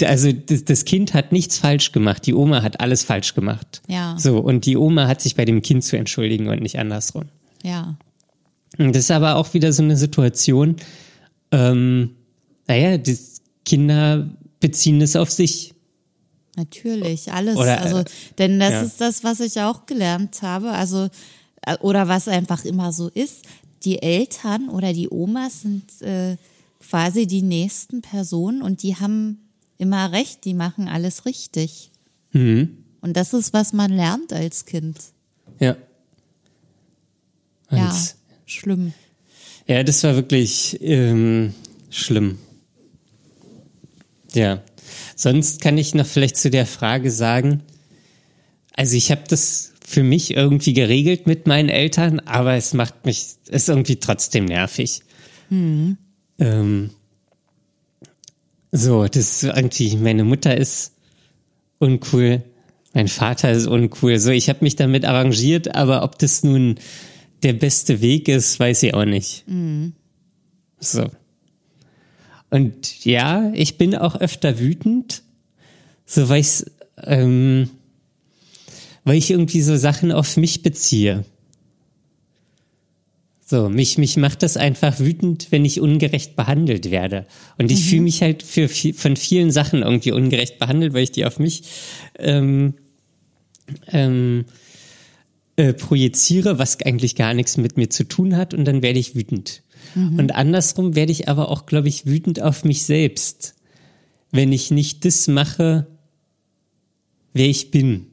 [0.05, 3.82] Also das, Kind hat nichts falsch gemacht, die Oma hat alles falsch gemacht.
[3.88, 4.16] Ja.
[4.18, 7.24] So, und die Oma hat sich bei dem Kind zu entschuldigen und nicht andersrum.
[7.62, 7.96] Ja.
[8.78, 10.76] Und Das ist aber auch wieder so eine Situation,
[11.50, 12.11] ähm,
[12.66, 13.18] naja, die
[13.64, 14.30] Kinder
[14.61, 15.74] beziehen es auf sich.
[16.57, 17.57] Natürlich, alles.
[17.57, 18.03] Oder, also,
[18.38, 18.82] denn das ja.
[18.82, 20.70] ist das, was ich auch gelernt habe.
[20.70, 21.09] Also,
[21.62, 23.42] äh, oder was einfach immer so ist.
[23.84, 26.36] Die Eltern oder die Omas sind äh,
[26.80, 29.38] quasi die nächsten Personen und die haben
[29.83, 31.91] immer recht, die machen alles richtig.
[32.30, 32.78] Mhm.
[33.01, 34.97] Und das ist, was man lernt als Kind.
[35.59, 35.76] Ja.
[37.68, 37.93] Und, ja,
[38.47, 38.95] schlimm.
[39.66, 41.53] ja, das war wirklich ähm,
[41.91, 42.39] schlimm.
[44.33, 44.62] Ja.
[45.16, 47.62] Sonst kann ich noch vielleicht zu der Frage sagen,
[48.74, 53.35] also ich habe das für mich irgendwie geregelt mit meinen Eltern, aber es macht mich,
[53.49, 55.03] ist irgendwie trotzdem nervig.
[55.51, 56.91] Ähm,
[58.73, 60.93] so, das ist irgendwie, meine Mutter ist
[61.79, 62.43] uncool,
[62.95, 64.18] mein Vater ist uncool.
[64.18, 66.77] So, ich habe mich damit arrangiert, aber ob das nun
[67.43, 69.45] der beste Weg ist, weiß ich auch nicht.
[70.81, 71.11] So.
[72.51, 75.23] Und ja, ich bin auch öfter wütend,
[76.07, 76.64] so weil ich,
[76.99, 77.70] ähm,
[79.05, 81.25] weil ich irgendwie so Sachen auf mich beziehe.
[83.53, 87.26] So, mich, mich macht das einfach wütend, wenn ich ungerecht behandelt werde.
[87.59, 91.26] Und ich fühle mich halt für, von vielen Sachen irgendwie ungerecht behandelt, weil ich die
[91.26, 91.64] auf mich
[92.18, 92.72] ähm,
[93.88, 94.46] ähm,
[95.57, 99.14] äh, projiziere, was eigentlich gar nichts mit mir zu tun hat, und dann werde ich
[99.14, 99.62] wütend.
[99.94, 103.55] Und andersrum werde ich aber auch, glaube ich, wütend auf mich selbst,
[104.30, 105.88] wenn ich nicht das mache,
[107.34, 108.07] wer ich bin.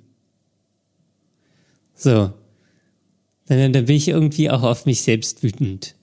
[1.96, 2.34] So.
[3.50, 5.96] Dann, dann bin ich irgendwie auch auf mich selbst wütend.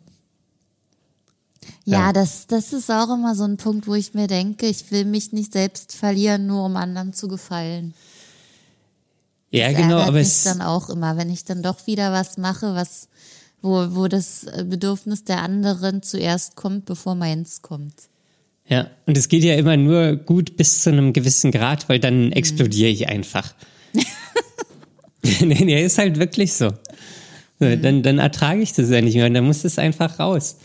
[1.84, 2.12] Ja, Ja.
[2.12, 5.32] das, das ist auch immer so ein Punkt, wo ich mir denke, ich will mich
[5.32, 7.94] nicht selbst verlieren, nur um anderen zu gefallen.
[9.50, 12.36] Ja, Das genau, aber mich es, dann auch immer, wenn ich dann doch wieder was
[12.36, 13.08] mache, was,
[13.62, 17.94] wo, wo das Bedürfnis der anderen zuerst kommt, bevor meins kommt.
[18.68, 22.32] ja, und es geht ja immer nur gut bis zu einem gewissen Grad, weil dann
[22.32, 23.54] explodiere ich einfach.
[25.22, 26.72] nee, nee, ist halt wirklich so.
[27.58, 30.58] So dann, dann ertrage ich das ja nicht mehr und dann muss es einfach raus.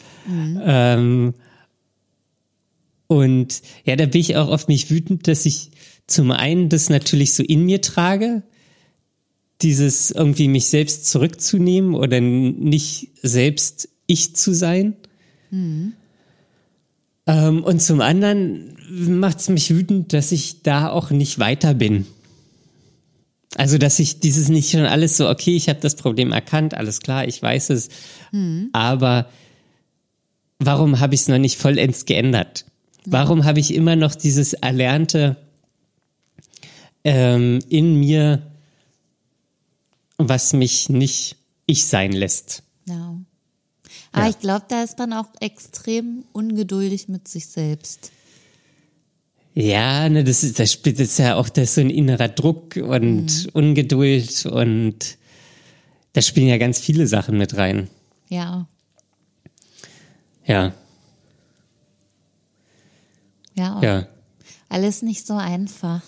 [0.63, 1.33] Ähm,
[3.07, 5.71] und ja, da bin ich auch auf mich wütend, dass ich
[6.07, 8.43] zum einen das natürlich so in mir trage,
[9.61, 14.95] dieses irgendwie mich selbst zurückzunehmen oder nicht selbst ich zu sein.
[17.27, 22.05] Ähm, und zum anderen macht es mich wütend, dass ich da auch nicht weiter bin.
[23.57, 26.99] Also, dass ich dieses nicht schon alles so, okay, ich habe das Problem erkannt, alles
[26.99, 27.89] klar, ich weiß es,
[28.71, 29.29] aber
[30.59, 32.65] warum habe ich es noch nicht vollends geändert?
[33.05, 35.35] Warum habe ich immer noch dieses Erlernte
[37.03, 38.43] ähm, in mir,
[40.17, 41.35] was mich nicht
[41.65, 42.63] ich sein lässt?
[42.87, 43.17] Ja.
[44.13, 44.29] Aber Ja.
[44.29, 48.11] ich glaube, da ist man auch extrem ungeduldig mit sich selbst.
[49.53, 52.77] Ja, ne, das ist, das spielt jetzt ja auch das ist so ein innerer Druck
[52.77, 55.17] und Ungeduld und
[56.13, 57.89] da spielen ja ganz viele Sachen mit rein.
[58.29, 58.67] Ja.
[60.45, 60.73] Ja,
[63.55, 63.81] Ja.
[63.83, 64.07] ja,
[64.69, 66.01] Alles nicht so einfach.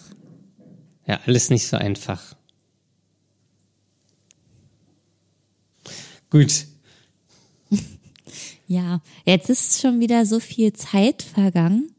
[1.06, 2.36] ja, alles nicht so einfach.
[6.30, 6.66] Gut,
[8.68, 11.93] Ja, jetzt ist schon wieder so viel Zeit vergangen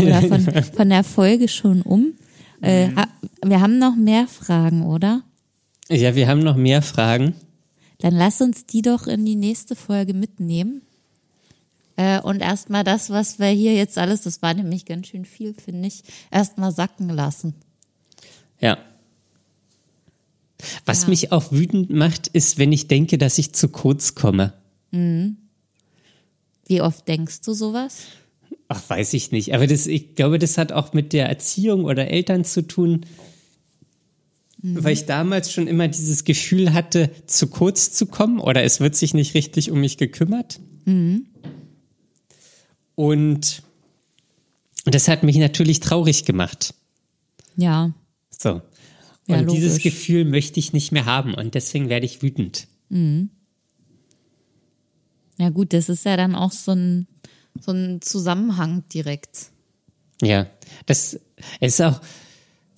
[0.00, 2.14] oder von, von der Folge schon um.
[2.62, 3.08] Äh, ha-
[3.44, 5.22] wir haben noch mehr Fragen, oder?
[5.88, 7.34] ja, wir haben noch mehr Fragen.
[7.98, 10.82] Dann lass uns die doch in die nächste Folge mitnehmen.
[11.96, 15.52] Äh, und erstmal das, was wir hier jetzt alles, das war nämlich ganz schön viel,
[15.54, 17.54] finde ich, erstmal sacken lassen.
[18.60, 18.78] Ja,
[20.86, 21.08] Was ja.
[21.08, 24.52] mich auch wütend macht, ist, wenn ich denke, dass ich zu kurz komme.
[24.92, 25.36] Mhm.
[26.66, 28.02] Wie oft denkst du sowas?
[28.72, 29.52] Ach, weiß ich nicht.
[29.52, 33.04] Aber das, ich glaube, das hat auch mit der Erziehung oder Eltern zu tun.
[34.62, 34.84] Mhm.
[34.84, 38.94] Weil ich damals schon immer dieses Gefühl hatte, zu kurz zu kommen oder es wird
[38.94, 40.60] sich nicht richtig um mich gekümmert.
[40.84, 41.26] Mhm.
[42.94, 43.64] Und
[44.84, 46.72] das hat mich natürlich traurig gemacht.
[47.56, 47.92] Ja.
[48.30, 48.62] So.
[49.26, 52.68] Und ja, dieses Gefühl möchte ich nicht mehr haben und deswegen werde ich wütend.
[52.88, 53.30] Mhm.
[55.38, 57.08] Ja gut, das ist ja dann auch so ein,
[57.58, 59.50] so ein Zusammenhang direkt.
[60.22, 60.46] Ja,
[60.86, 61.18] das
[61.60, 62.00] ist auch,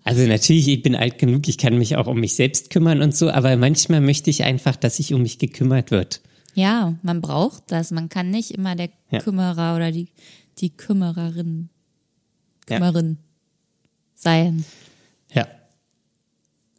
[0.05, 3.15] also natürlich, ich bin alt genug, ich kann mich auch um mich selbst kümmern und
[3.15, 6.23] so, aber manchmal möchte ich einfach, dass sich um mich gekümmert wird.
[6.55, 7.91] Ja, man braucht das.
[7.91, 9.21] Man kann nicht immer der ja.
[9.21, 10.09] Kümmerer oder die,
[10.59, 11.71] die Kümmererin,
[12.67, 13.17] Kümmerin ja.
[14.15, 14.65] sein.
[15.33, 15.47] Ja.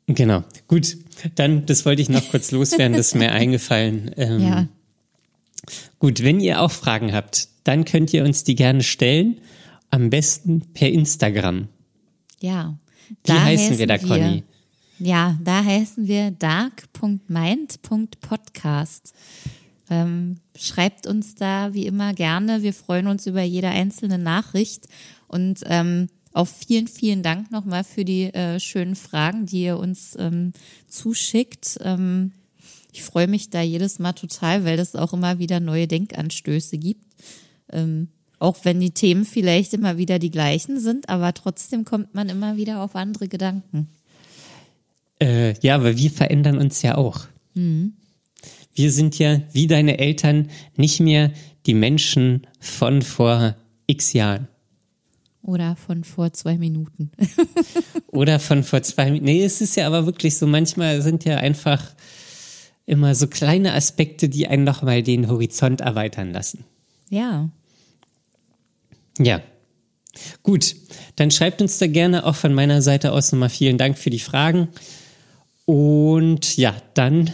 [0.07, 0.43] Genau.
[0.67, 0.97] Gut.
[1.35, 4.11] Dann, das wollte ich noch kurz loswerden, das ist mir eingefallen.
[4.17, 4.67] Ähm, ja.
[5.99, 9.39] Gut, wenn ihr auch Fragen habt, dann könnt ihr uns die gerne stellen.
[9.89, 11.67] Am besten per Instagram.
[12.39, 12.77] Ja.
[13.25, 14.43] Wie heißen wir da, Conny?
[14.99, 19.13] ja, da heißen wir dark.mind.podcast.
[19.89, 22.63] Ähm, schreibt uns da wie immer gerne.
[22.63, 24.87] Wir freuen uns über jede einzelne Nachricht.
[25.27, 30.15] Und ähm, auch vielen, vielen Dank nochmal für die äh, schönen Fragen, die ihr uns
[30.17, 30.53] ähm,
[30.87, 31.77] zuschickt.
[31.81, 32.31] Ähm,
[32.93, 37.03] ich freue mich da jedes Mal total, weil es auch immer wieder neue Denkanstöße gibt.
[37.71, 42.29] Ähm, auch wenn die Themen vielleicht immer wieder die gleichen sind, aber trotzdem kommt man
[42.29, 43.87] immer wieder auf andere Gedanken.
[45.19, 47.25] Äh, ja, aber wir verändern uns ja auch.
[47.55, 47.93] Mhm.
[48.75, 51.31] Wir sind ja wie deine Eltern nicht mehr
[51.65, 53.55] die Menschen von vor
[53.87, 54.47] x Jahren.
[55.41, 57.11] Oder von vor zwei Minuten.
[58.07, 59.25] Oder von vor zwei Minuten.
[59.25, 61.93] Nee, es ist ja aber wirklich so, manchmal sind ja einfach
[62.85, 66.65] immer so kleine Aspekte, die einen nochmal den Horizont erweitern lassen.
[67.09, 67.49] Ja.
[69.17, 69.41] Ja.
[70.43, 70.75] Gut,
[71.15, 74.19] dann schreibt uns da gerne auch von meiner Seite aus nochmal vielen Dank für die
[74.19, 74.67] Fragen.
[75.65, 77.31] Und ja, dann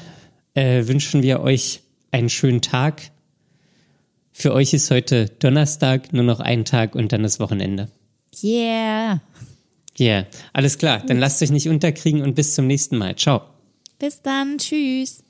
[0.54, 1.82] äh, wünschen wir euch
[2.12, 3.12] einen schönen Tag.
[4.32, 7.90] Für euch ist heute Donnerstag, nur noch ein Tag und dann das Wochenende.
[8.42, 9.22] Yeah.
[10.00, 11.04] Yeah, alles klar.
[11.06, 13.16] Dann lasst euch nicht unterkriegen und bis zum nächsten Mal.
[13.16, 13.42] Ciao.
[13.98, 14.58] Bis dann.
[14.58, 15.24] Tschüss.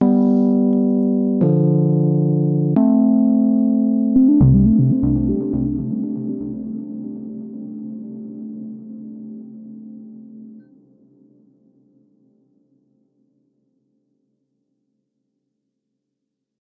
[0.00, 1.77] thank you